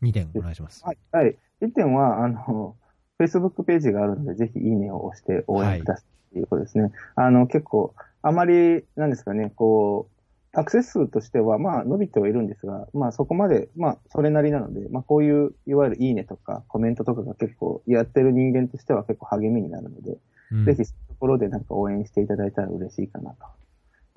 [0.00, 0.84] 2点お願いします。
[0.84, 0.98] はい。
[1.10, 1.36] はい。
[1.60, 2.76] 1点は、あの、
[3.18, 6.92] Facebook ページがあるので、ぜひいいねを押して応援くださいということですね。
[7.16, 10.08] あの、結構、あまり、なんですかね、こ
[10.54, 20.18] う、アクセス数としては、まあ、伸びてはいるんですが、まあ、そこまで、まあ、それなりなので、まあ、こういう、いわゆるいいねとか、コメントとかが結構、やってる人間としては結構励みになるので、
[20.50, 20.64] うん。
[20.64, 23.46] ぜひそういうところでなんか応援していただいたら嬉しいかなと。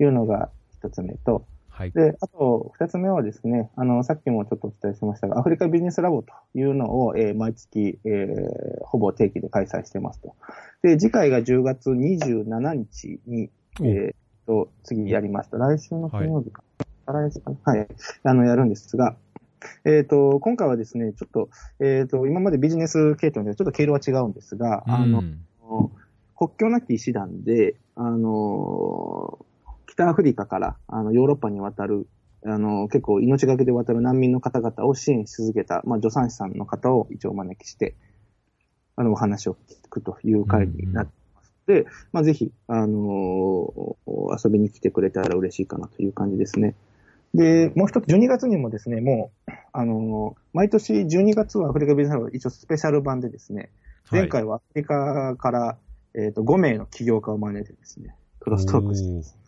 [0.00, 1.90] いうのが一つ目と、はい。
[1.92, 10.36] で、あと二つ目はですね、あの、さっきもちょっとお伝えしましたが、アフリカビジネスラボというのを、えー毎月、えーほぼ定期で開催してますと。
[10.82, 13.50] で、次回が10月27日に、
[13.80, 15.56] おえーと、次やりました。
[15.56, 16.62] 来週の金曜日か。
[17.06, 17.88] 再来週かなはい。
[18.24, 19.16] あの、やるんですが、
[19.86, 21.48] えっ、と、今回はですね、ちょっと、
[21.80, 25.40] えっ、と、今までビジネス系統でちょっと経路は違うんですが、あの、うん
[26.42, 29.38] 国境なき医師団で、あの
[29.92, 32.08] 北アフリカからあのヨーロッパに渡る、
[32.44, 37.94] あの結構命がけで渡る難民の方々を支援し続けた、まあ、助産師さんの方を一応お招きして、
[38.96, 41.52] あの、お話を聞くという会になってます。
[41.66, 43.96] で、まあ、ぜひ、あの
[44.42, 46.74] 遊びに来てくれたら嬉しいかなという感じですね。
[47.34, 53.70] で、もう一つ、12月にもですね、もう、あの毎年12月はアフリカビジネスラボ一応スペシャル版でですね、
[54.10, 55.78] 前回はアフリカから、
[56.14, 59.41] えっ、と、5名の起業家を招いてですね、クロストークしてます。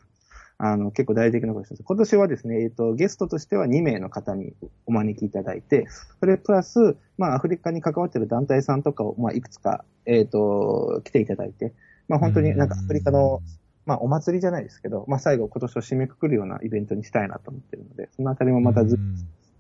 [0.59, 1.82] あの、結構大々的なことしてます。
[1.82, 4.55] 今年はですね、えっ、と、ゲストとしては2名の方に
[4.86, 5.86] お招きいただいて、
[6.20, 11.72] それプラス、まあ、アフリカに関わっている団体さんとかを、まあ、いくつか、えっ、と、来ていただいて、
[12.09, 13.40] まあ、本当になんかアフリカの、
[13.86, 18.98] まあ、お祭りじゃないですけど、まあ、最後今年を締めくくるようなイベントにしたいなと思ってるので、そのあたりもまたず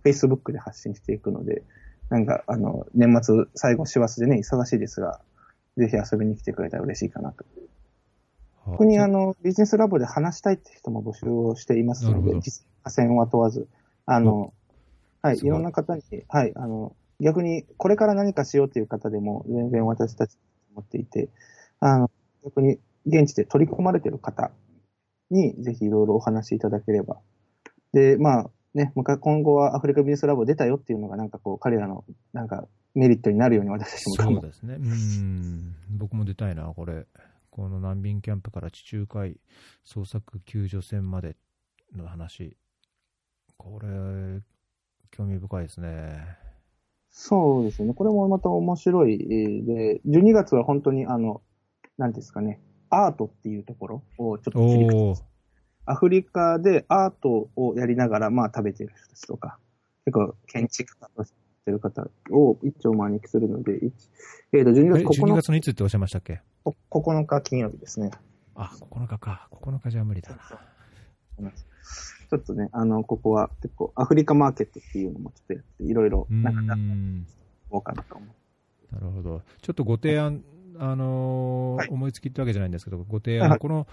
[0.04, 1.62] Facebook で発信していくので、
[2.10, 5.20] なんか、あの、年末、最後、師走でね、忙しいですが、
[5.76, 7.44] ぜひ遊びに来てくれたら嬉しいかなと。
[8.64, 13.68] 特にあの、ビジネスラボで話したいって人も募集をしていますので実践線は問わず、
[14.06, 14.52] あの、
[15.22, 20.36] はい、いいろんな方に、はい、あの、逆に、これから何かしようという方でも、全然私たち
[20.74, 21.28] 持っていて、
[21.80, 22.10] あの、
[22.44, 24.50] 逆に、現地で取り込まれている方
[25.30, 27.18] に、ぜひいろいろお話しいただければ。
[27.92, 34.74] で、まあ、ね、今後はアフリカビジネスラボ出たよっていうのが、なんかこう、彼らの、なんか、メリットになるように私たちもそうですね。
[34.74, 35.74] うん。
[35.96, 37.06] 僕も出たいな、これ。
[37.54, 39.36] この難民キャンプから地中海
[39.86, 41.36] 捜索救助船まで
[41.94, 42.56] の話。
[43.56, 44.42] これ、
[45.12, 46.36] 興味深いですね。
[47.10, 47.94] そうですね。
[47.94, 51.42] これもまた面白いえーで、12月は本当にあの、
[51.96, 55.14] なんですかね、アートっていうところをちょっと切り
[55.86, 59.60] アフリカでアートをやりながら、まあ食べてる人たちとか、
[60.04, 63.92] 結構建築家としてやってる方を一応お招きするので、一
[64.52, 66.40] えーと、12え月12 9月のいつっておっしゃいましたっけ？
[66.64, 68.10] 日 ,9 日金曜日ですね。
[68.54, 69.48] あ、9日か。
[69.50, 71.50] 9日じゃ無理だな。
[72.30, 76.76] ちょっとね、あの、ここは結構アフリカマーケットっていうのもちょっとやって、いろいろ、うなんか。
[77.70, 78.94] おうかなと思う。
[78.94, 79.42] なるほど。
[79.62, 80.42] ちょっとご提案、
[80.78, 83.86] あのーはい思いつきってわけじゃないんですけど、ご提案、はいはいこの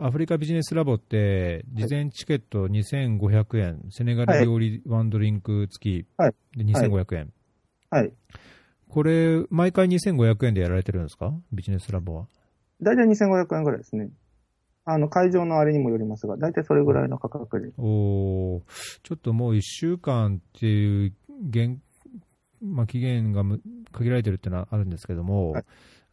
[0.00, 6.06] アフリカビジネスラボって、事前チケット2500円、セネガル料理ワンドリンク付き。
[6.16, 6.34] はい。
[6.56, 7.32] で2500円、
[7.90, 8.12] はい。
[8.88, 11.34] これ、毎回2500円でやられてるんですか？
[11.52, 12.26] ビジネスラボは。
[12.80, 14.10] 大体2500円ぐらいですね。
[14.84, 17.72] あの、会場のあれにもよりますが、大体それぐらいの価格で。
[17.76, 18.62] おー。
[19.02, 21.82] ちょっともう1週間っていう限、
[22.62, 23.60] まあ、期限がむ
[23.92, 25.64] 限られてるっていうのはあるんですけども、はい。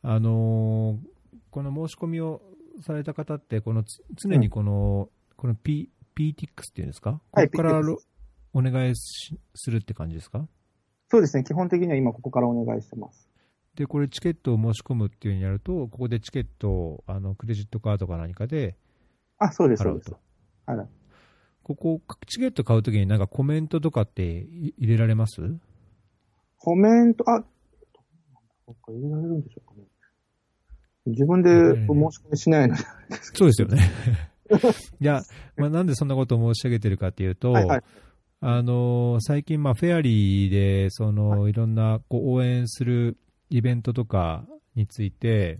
[0.01, 1.07] あのー
[1.51, 2.41] この申し込みを
[2.81, 7.81] された方って、このつ常にこの、この P、PTX っていうんですか、はいここから
[8.53, 10.47] お願いしするって感じですか？
[11.09, 11.43] そうですね。
[11.43, 13.29] 基本的には今ここからお願いしてます。
[13.75, 18.77] で、これチケットを申し込むっていうふうにやると、ここでチケットをあのクレジットカードか何かで
[19.37, 20.15] あ、そうです、そ払ううです。
[21.63, 25.41] ここ、チケット買うときになんかコメントとかってい入れられます？
[26.57, 27.43] コメント、あ、
[28.65, 29.83] そっか、入れられるんでしょうかね。
[31.05, 32.83] 自分で申し込みしないので。
[33.33, 33.89] そうですよね。
[34.99, 35.21] いや、
[35.57, 37.83] まあ、なんでそんなことを申し上げてるかっていうと、はいはい。
[38.41, 43.17] あの最近、まあ、フェアリーでその、い、ろんなこう応援する
[43.49, 44.45] イベントとか
[44.75, 45.59] について、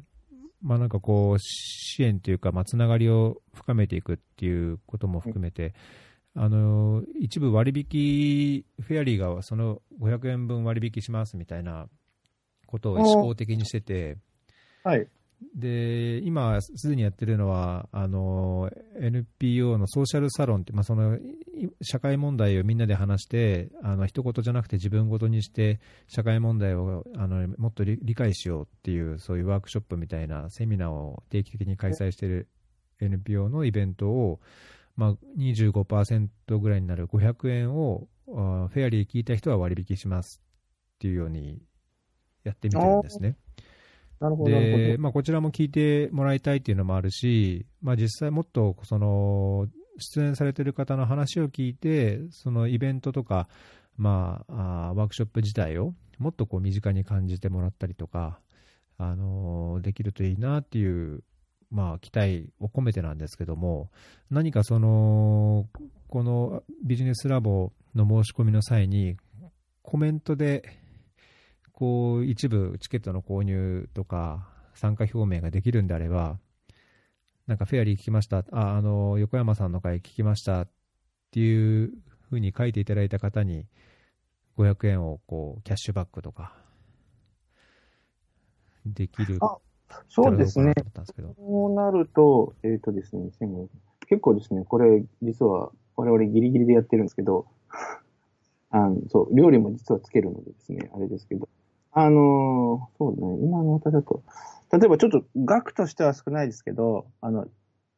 [0.62, 5.74] まあ、なんかこう支援というか、まあ、つながりを深めていくっていうことも含めて、
[6.36, 11.88] あの一部割引、フェアリーがその500円分割引しますみたいな
[12.68, 14.18] ことを思考的にしてて、
[14.84, 15.08] はい。
[15.56, 18.70] で今、すでにやってるのは、あの
[19.00, 21.18] NPO のソーシャルサロンって、まあ、その
[21.82, 32.48] 社会問題をみんなで話して、あの一言じゃなくて自分ごとにして、社会問題をあのもっと理解しようっていう、そういうワークショップみたいなセミナーを定期的に開催している
[33.00, 34.40] NPO のイベントを、
[34.96, 36.30] まあ、25%
[36.60, 40.42] ぐらいになる500円を、フェアリー聞いた人は割引します
[40.96, 41.62] っていうように
[42.44, 43.38] やってみてるんですね。
[44.20, 45.02] なるほど、で、ど。
[45.02, 53.48] まあ、こちらも聞いてもらいたいっていうのもあるし、まあ、実際もっとその出演されてる方の話を聞いて、そのイベントとか、
[53.98, 58.40] まあ、あーワークショップ自体をもっとこう身近に感じてもらったりとか、
[58.98, 61.24] あのーできるといいなっていう、
[61.72, 63.90] まあ、期待を込めてなんですけども、
[64.30, 65.68] 何かその、
[66.08, 69.18] このビジネスラボの申し込みの際に、
[69.82, 70.64] コメントで、
[71.76, 76.40] こう一部チケットの購入とか参加表明ができるんであれば、
[77.48, 80.70] なんかフェアリー聞きました、ああの横山さんの回聞きましたっ
[81.32, 81.92] ていう
[82.30, 83.66] ふうに書いていただいた方に、
[84.58, 86.54] 500円をこうキャッシュバックとか、
[88.86, 89.58] できるあ
[90.08, 90.74] そうですね。
[91.38, 93.68] そうなると、えっ、とですね、1500
[94.08, 97.48] 結構ですね、これ、実は我々ギリギリでやってるんですけど、
[98.70, 101.50] あの、そう、料理も実はつけるのでですね、あれですけど、
[101.98, 104.22] あのーそうだね、今の私だと、
[104.72, 107.48] 例えばちょっと額としては少ないですけど、あの、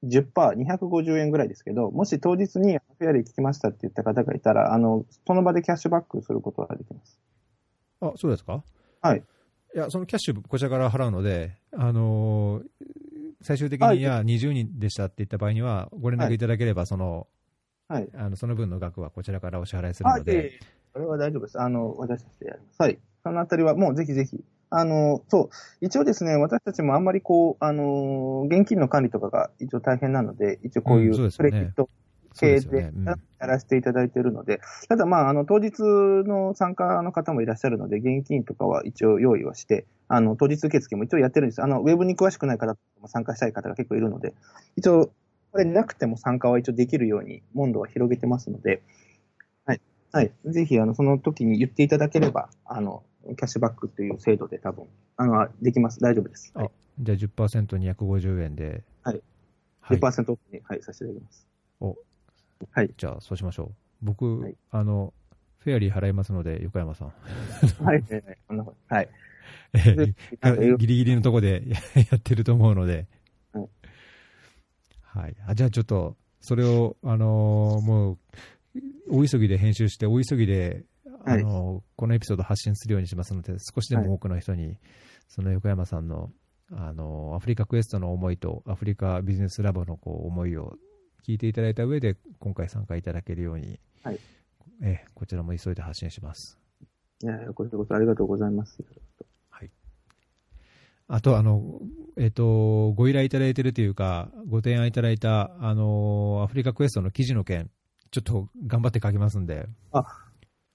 [0.04, 7.20] 10%、250円ぐらいですけど、もし当日にフェアリー聞きましたって言った方がいたら、あの、その場でキャッシュバックすることができます。
[8.02, 8.64] あ、そうですか？
[9.02, 9.24] はい。
[9.76, 12.64] いや、そのキャッシュこちらから払うので、あのー
[13.41, 17.28] 最終的はいに、いや、20人でしたって言った場合には、ご連絡いただければ、その、
[17.88, 18.10] はい。
[18.16, 20.60] あのその分の額はこちらからお支払いするので、
[20.93, 21.60] それは大丈夫です。
[21.62, 22.82] あの、私たちでやります。
[22.82, 23.00] はい。
[23.28, 24.43] そのあたりはもうぜひぜひ。
[24.69, 25.86] あの、そう。
[25.86, 31.89] 一応ですね、私たちもあんまりこう、あの、現金の管理とかが一応大変なので、一応こういうクレジット
[32.38, 32.91] 系で
[33.39, 41.61] やらせていただいているので、ただまあ、あの、当日の参加の方もいらっしゃるので、現金とかは一応用意はして、あの、当日受付も一応やってるんです。
[41.61, 44.34] あの、ウェブに詳しくない方も参加したい方が結構いるので、
[44.75, 45.11] 一応、
[45.52, 48.81] これなくても参加は一応できるように、門戸は広げてますので、
[49.65, 49.81] はい。
[50.11, 50.31] はい。
[50.45, 53.03] ぜひ、あの、その時に言っていただければ、あの、
[53.36, 54.86] キャッシュバックという制度で多分、
[55.18, 55.99] あの、できます。
[55.99, 56.52] 大丈夫です。
[56.56, 56.72] はい。
[56.99, 59.22] じゃあ10%、250円で、はい
[59.82, 61.48] はい、10%オフに、はい、させていただきます。
[61.80, 61.98] お
[62.72, 62.94] はい。
[62.98, 63.76] じゃあそうしましょう。
[64.02, 65.14] 僕、はいあの、
[65.60, 67.14] フェアリー払いますので、横山さん。
[67.84, 68.04] はい。
[68.88, 69.10] はい。
[70.78, 71.64] ギリギリのとこで
[72.12, 73.08] やってると思うので、
[73.54, 73.70] はい
[75.02, 78.18] はい、あじゃあちょっと、それを、あのーもう、
[79.10, 80.86] 大急ぎで編集して、大急ぎで、
[81.28, 84.78] あのーこのエピソード発信するようにしますので、少しでも多くの人に、
[85.28, 86.32] その横山さんの、
[86.72, 90.78] あのーアフリカクエストの思いと、アフリカビジネスラボのこう思いを
[91.28, 94.20] 聞いていただいた上で、今回参加いただけるように、はい。
[94.82, 96.58] えこちらも急いで発信します。
[97.24, 98.84] いやこちらこそありがとうございます。
[101.10, 101.80] あと、あの、
[102.18, 107.70] えっ、と、ご依頼いただいているというか、ご提案いただいた、あの、アフリカクエストの記事の件、
[108.12, 109.68] ちょっと頑張って書きますんで、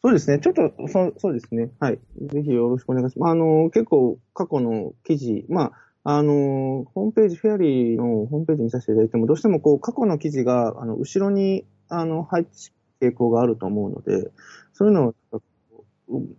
[0.05, 0.41] そうですね。
[0.41, 1.71] ちょっと、そそうですね。
[1.79, 1.99] はい。
[2.21, 3.31] ぜひよろしくお願いします。
[3.31, 5.73] あの、結構過去の記事、ま
[6.05, 14.33] あ、あの、ホームページ、フェアリーのホームページ見させていただいても、どうしてもこう、過去の記事が、あの、後ろに、あの、配置傾向があると思うので、
[14.73, 15.43] そういうのを、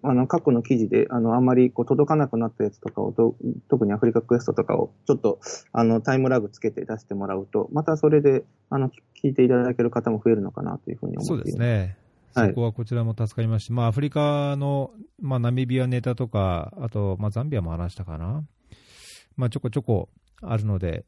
[0.02, 3.14] あの、過去の記事で、あの、あんまりこう届かなくなったやつとかを、
[3.70, 5.40] 特にアフリカクエストとかを、ちょっと、
[5.72, 8.90] あの、タイムラグつけて出してもらうと、またそれで、あの、
[9.24, 11.98] 聞いていただける方も増えるのかなというふうに思ってそうですね。
[12.40, 13.74] はいそこはこちらも助かりました。
[13.74, 18.44] まあ、アフリカの、まあ、ナミビアネタとか、あと、まあ、ザンビアも話したかな。
[19.36, 20.10] まあ、ちょこちょこ
[20.42, 21.06] あるので、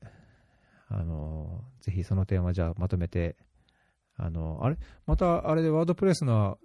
[0.87, 3.35] あの、ぜひその点はじゃあまとめて、
[4.17, 4.77] あの、あれ？
[5.05, 6.57] また、あれでワードプレスの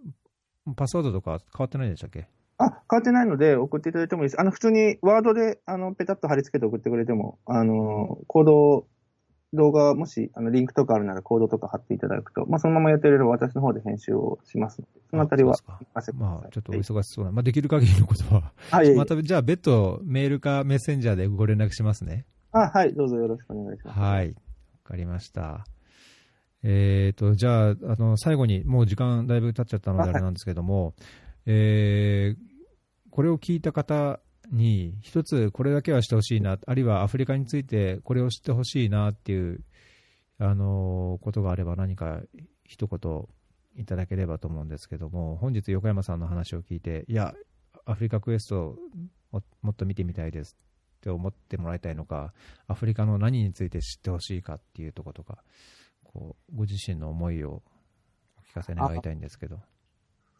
[0.76, 2.28] パスワードとか変わってないんでしたっけ？
[2.58, 4.40] あ、変わってないので送っていただいてもいいです。
[4.40, 8.86] あの、普通にワードで、あの、ペタッと貼り付けて送ってくれても、あの、コード、
[9.52, 15.56] 動画、もし、あの、リンクとかあるならコードとか貼っていただくと、まあ、そのままやってくれれば私の方で編集をしますので、そのあたりは
[16.14, 22.26] まあ、ちょっとお忙しそうな、まあ、できる限りのことは、 はい、また、じゃあ、別途メールかメッセンジャーでご連絡しますね。
[22.52, 23.98] あ、はい、どうぞよろしくお願いします。
[23.98, 24.28] はい。
[24.28, 24.34] わ
[24.84, 25.64] かりました。
[26.62, 30.94] えーと、じゃあ、あの、最後に、もう時間だいぶ経っちゃったのであれなんですけども、
[31.46, 32.50] えー
[33.10, 34.20] これを聞いた方
[34.50, 39.60] に、一つこれだけはしてほしいな、あるいはアフリカについてこれを知ってほしいなっていう、
[40.38, 42.22] あのことがあれば何か
[42.64, 43.26] 一言
[43.76, 47.34] いただければと思うんですけども、本日横山さんの話を聞いて、いや、
[47.84, 48.76] アフリカクエスト
[49.32, 50.56] をもっと見てみたいです
[50.98, 52.32] って思ってもらいたいのか、
[52.66, 55.42] アフリカの何について知ってほしいかっていうところとか、
[56.04, 57.62] こうご自身の思いを
[58.38, 59.60] お聞かせ願いたいんですけど。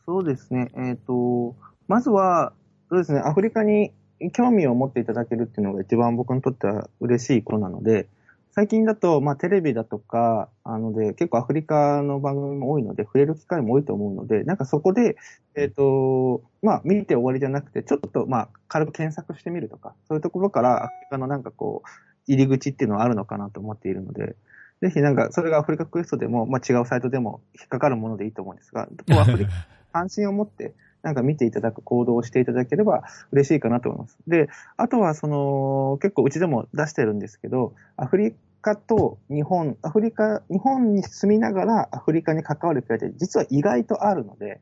[0.06, 0.70] そうですね。
[0.76, 1.56] えっ、と、
[1.86, 2.52] まずは、
[2.88, 3.92] そうですね、アフリカに
[4.32, 8.08] 興味を持っていただけるっていうのが一番僕にとっては嬉しいことなので、
[8.52, 15.16] 最近だと、まあ、テレビだとか、あので、結構アフリカの番組も多いので、触れる機会も多いと思うので、なんかそこで、
[15.54, 21.88] えっ、と、まあ、見て終わりじゃなくて、ちょっと、まあ、軽く検索してみるとか、そういうところからアフリカのなんかこう、
[22.26, 24.34] 入り口っていうのはあるのかなと思っているので、
[24.82, 29.52] ぜひなんか、それがアフリカクエストでも、まあ、違うサイトでも引っかかるものでいいと思うんですが、アフリカ
[29.92, 34.18] 関心を持って、なんか見ていただく行動をしていただければ嬉しいかなと思います。
[34.26, 44.60] で、あとはその、結構うちでも出してるんですけど、アフリカと日本、アフリカ、日本に住みながらアフリカに関わる機会って実は意外とあるので、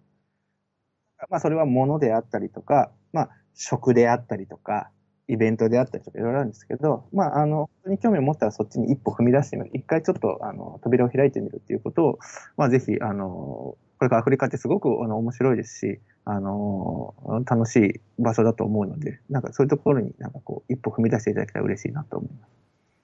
[1.30, 4.90] まあそれは物であったりとか、まあ食であったりとか、
[5.28, 9.70] イベントであったりとかいろいろあるんですけど、まああの、本当に興味を持ったらそっちに一歩踏み出してみる。
[9.74, 12.18] 一回ちょっとあの、扉を開いてみるっていうことを、
[12.56, 22.50] まあぜひ、あの、これからアフリカってすごくあの面白いですし、あのー楽しい場所だと思うので、なんかそういうところになんかこう、一歩踏み出していただけたら嬉しいなと思います。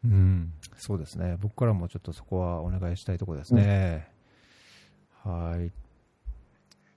[0.05, 1.37] うん、そうですね。
[1.41, 4.09] 僕からもちょっとそこはお願いしたいところですね。
[5.25, 5.73] はい。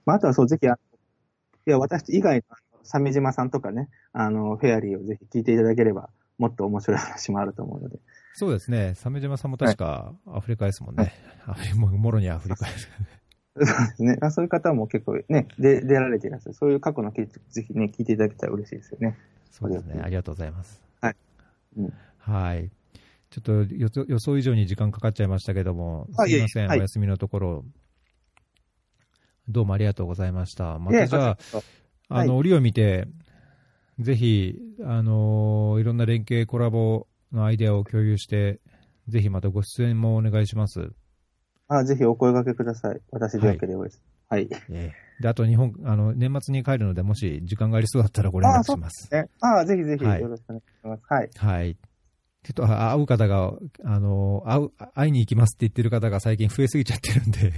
[0.05, 0.69] まあ、あとはそう、ぜひ、い
[1.65, 2.43] や、私以外の、
[2.83, 7.99] 鮫島さんとかね、あの、フェアリーをぜひ聞いていただければ、もっと面白い話もあると思うので。
[8.33, 8.93] そうですね。
[8.95, 11.13] 鮫島さんも確かアフリカですもんね。
[11.47, 12.89] アフリももろにアフリカです。
[13.65, 14.17] そうですね。
[14.21, 16.53] あそういう方も結構ね、で出られていらっしゃる。
[16.53, 19.17] そういう過去の記事、ぜひね、聞いていただけたら嬉しいですよね。
[19.51, 20.01] そうですね。
[20.01, 20.81] ありがとうございます。
[21.01, 21.15] はい
[21.77, 22.69] うんはい。
[23.29, 27.65] ちょっと予想予想以上に時間かかっちゃいましたけども、あすいません、いお休みのところ、
[29.49, 30.77] どうもありがとうございました。
[30.79, 31.37] またじゃあ、
[32.09, 33.07] あの、折を見て、
[33.99, 38.59] ぜひ、あのーいろんな連携、コラボのアイデアを共有して、
[39.07, 40.91] ぜひまたご出演もお願いします。
[41.69, 43.01] そあぜひお声掛けください。
[43.11, 44.01] 私でよければです。
[44.29, 44.47] はい。
[44.69, 49.09] ええで、あと日本、あの、年末に帰るので、もし時間がありそうだったらご連絡します。
[49.11, 51.03] えあぜひぜひはいよろしくお願いします。
[51.09, 51.29] はい。
[51.35, 51.75] はい。
[52.43, 53.53] ちょっとあ会う方が、
[53.83, 57.51] あの、会う、会いに行きますって言ってる方が最近増えすぎちゃってるんで、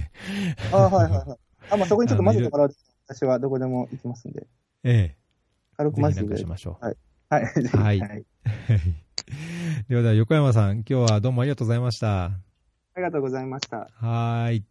[0.72, 1.38] あはいはいはい。
[1.68, 2.74] あ、まあ、そこにちょっと混ぜてもらうと、
[3.06, 4.46] 私はどこでも行きますんで。
[4.84, 5.16] え
[5.76, 6.84] 軽え、ぜひなんく混ぜてしましょう。
[6.84, 6.96] はい。
[7.28, 7.40] は
[7.92, 8.24] いはい。
[9.88, 12.32] ではでは、横山さん、今日はどうもありがとうございました。
[13.00, 13.90] ありがとうございました。
[13.92, 14.64] はい。